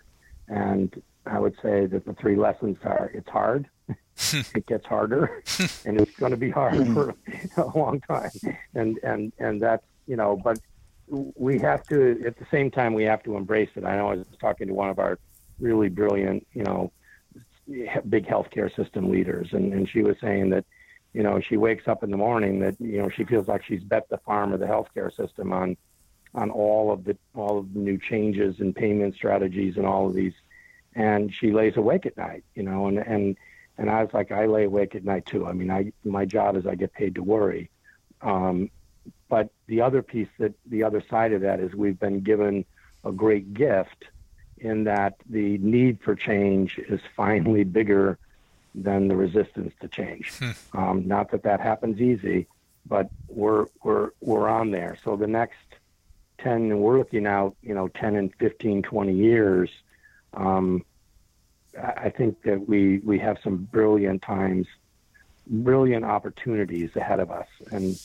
And 0.49 1.01
I 1.25 1.39
would 1.39 1.55
say 1.61 1.85
that 1.85 2.05
the 2.05 2.13
three 2.13 2.35
lessons 2.35 2.77
are 2.83 3.09
it's 3.13 3.29
hard, 3.29 3.69
it 4.33 4.65
gets 4.65 4.85
harder, 4.85 5.43
and 5.85 5.99
it's 5.99 6.15
going 6.17 6.31
to 6.31 6.37
be 6.37 6.49
hard 6.49 6.85
for 6.93 7.15
a 7.57 7.77
long 7.77 8.01
time. 8.01 8.31
And 8.75 8.99
and 9.03 9.31
and 9.39 9.61
that's 9.61 9.85
you 10.07 10.17
know, 10.17 10.35
but 10.35 10.59
we 11.07 11.59
have 11.59 11.85
to 11.87 12.23
at 12.25 12.37
the 12.37 12.47
same 12.51 12.71
time 12.71 12.93
we 12.93 13.03
have 13.03 13.23
to 13.23 13.35
embrace 13.35 13.69
it. 13.75 13.83
I 13.83 13.95
know 13.97 14.11
I 14.11 14.15
was 14.15 14.25
talking 14.39 14.67
to 14.67 14.73
one 14.73 14.89
of 14.89 14.99
our 14.99 15.19
really 15.59 15.89
brilliant, 15.89 16.47
you 16.53 16.63
know, 16.63 16.91
big 18.09 18.25
healthcare 18.25 18.73
system 18.75 19.09
leaders, 19.09 19.49
and 19.51 19.73
and 19.73 19.89
she 19.89 20.01
was 20.03 20.15
saying 20.21 20.49
that 20.51 20.65
you 21.13 21.23
know, 21.23 21.41
she 21.41 21.57
wakes 21.57 21.87
up 21.87 22.03
in 22.03 22.11
the 22.11 22.17
morning 22.17 22.59
that, 22.59 22.79
you 22.79 22.97
know, 23.01 23.09
she 23.09 23.25
feels 23.25 23.47
like 23.47 23.65
she's 23.65 23.83
bet 23.83 24.07
the 24.09 24.17
farm 24.19 24.53
of 24.53 24.59
the 24.59 24.65
healthcare 24.65 25.15
system 25.15 25.51
on 25.51 25.77
on 26.33 26.49
all 26.49 26.93
of 26.93 27.03
the 27.03 27.17
all 27.35 27.59
of 27.59 27.73
the 27.73 27.79
new 27.79 27.97
changes 27.97 28.61
and 28.61 28.73
payment 28.73 29.13
strategies 29.15 29.75
and 29.75 29.85
all 29.85 30.07
of 30.07 30.13
these 30.13 30.33
and 30.95 31.33
she 31.33 31.51
lays 31.51 31.75
awake 31.75 32.05
at 32.05 32.15
night, 32.15 32.43
you 32.55 32.63
know, 32.63 32.87
and 32.87 32.99
and 32.99 33.37
and 33.77 33.89
I 33.89 34.03
was 34.03 34.13
like, 34.13 34.31
I 34.31 34.45
lay 34.45 34.65
awake 34.65 34.95
at 34.95 35.03
night 35.03 35.25
too. 35.25 35.45
I 35.45 35.53
mean, 35.53 35.69
I 35.69 35.91
my 36.05 36.25
job 36.25 36.55
is 36.55 36.65
I 36.65 36.75
get 36.75 36.93
paid 36.93 37.15
to 37.15 37.23
worry. 37.23 37.69
Um, 38.21 38.69
but 39.29 39.49
the 39.67 39.81
other 39.81 40.01
piece 40.01 40.27
that 40.39 40.53
the 40.65 40.83
other 40.83 41.01
side 41.09 41.33
of 41.33 41.41
that 41.41 41.59
is 41.59 41.73
we've 41.73 41.99
been 41.99 42.21
given 42.21 42.65
a 43.03 43.11
great 43.11 43.53
gift 43.53 44.05
in 44.57 44.83
that 44.83 45.15
the 45.29 45.57
need 45.57 45.99
for 46.01 46.15
change 46.15 46.77
is 46.77 46.99
finally 47.15 47.63
bigger 47.63 48.19
than 48.75 49.07
the 49.07 49.15
resistance 49.15 49.73
to 49.81 49.87
change. 49.87 50.31
Hmm. 50.37 50.51
Um, 50.73 51.07
not 51.07 51.31
that 51.31 51.43
that 51.43 51.59
happens 51.59 51.99
easy, 51.99 52.47
but 52.85 53.09
we're 53.27 53.67
we're 53.83 54.11
we're 54.21 54.47
on 54.47 54.71
there. 54.71 54.97
So 55.03 55.15
the 55.15 55.27
next 55.27 55.57
ten, 56.37 56.79
we're 56.79 56.97
looking 56.97 57.25
out, 57.25 57.55
you 57.61 57.73
know, 57.73 57.87
ten 57.87 58.15
and 58.15 58.33
15, 58.35 58.83
20 58.83 59.13
years. 59.13 59.69
Um, 60.33 60.85
I 61.77 62.09
think 62.09 62.41
that 62.43 62.67
we 62.67 62.99
we 62.99 63.19
have 63.19 63.37
some 63.43 63.57
brilliant 63.71 64.21
times, 64.21 64.67
brilliant 65.47 66.05
opportunities 66.05 66.95
ahead 66.95 67.19
of 67.19 67.31
us, 67.31 67.47
and 67.71 67.97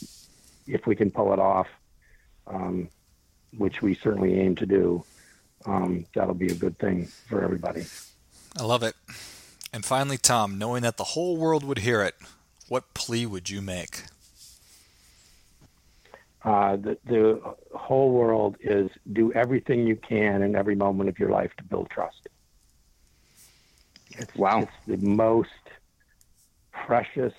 if 0.66 0.86
we 0.86 0.96
can 0.96 1.10
pull 1.10 1.32
it 1.32 1.38
off, 1.38 1.68
um, 2.46 2.88
which 3.56 3.82
we 3.82 3.94
certainly 3.94 4.38
aim 4.38 4.56
to 4.56 4.66
do, 4.66 5.04
um, 5.64 6.06
that'll 6.14 6.34
be 6.34 6.48
a 6.48 6.54
good 6.54 6.78
thing 6.78 7.06
for 7.28 7.42
everybody. 7.42 7.84
I 8.58 8.62
love 8.62 8.82
it. 8.82 8.94
And 9.72 9.84
finally, 9.84 10.18
Tom, 10.18 10.58
knowing 10.58 10.82
that 10.82 10.96
the 10.96 11.04
whole 11.04 11.36
world 11.36 11.64
would 11.64 11.78
hear 11.78 12.02
it, 12.02 12.14
what 12.68 12.94
plea 12.94 13.26
would 13.26 13.50
you 13.50 13.60
make? 13.60 14.04
Uh, 16.44 16.76
the, 16.76 16.96
the 17.04 17.40
whole 17.74 18.12
world 18.12 18.56
is 18.60 18.88
do 19.12 19.32
everything 19.32 19.86
you 19.86 19.96
can 19.96 20.42
in 20.42 20.54
every 20.54 20.76
moment 20.76 21.08
of 21.08 21.18
your 21.18 21.30
life 21.30 21.50
to 21.56 21.64
build 21.64 21.90
trust. 21.90 22.28
It's, 24.10 24.34
wow. 24.36 24.60
It's 24.60 24.72
the 24.86 25.06
most 25.06 25.50
precious 26.70 27.34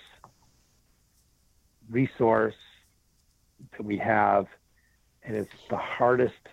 resource 1.89 2.55
that 3.71 3.83
we 3.83 3.97
have, 3.97 4.47
and 5.23 5.35
it's 5.35 5.53
the 5.69 5.77
hardest 5.77 6.49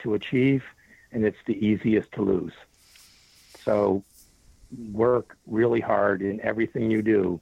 to 0.00 0.14
achieve, 0.14 0.64
and 1.12 1.24
it's 1.24 1.38
the 1.46 1.54
easiest 1.54 2.12
to 2.12 2.22
lose. 2.22 2.52
So 3.64 4.04
work 4.92 5.36
really 5.46 5.80
hard 5.80 6.22
in 6.22 6.40
everything 6.40 6.90
you 6.90 7.02
do 7.02 7.40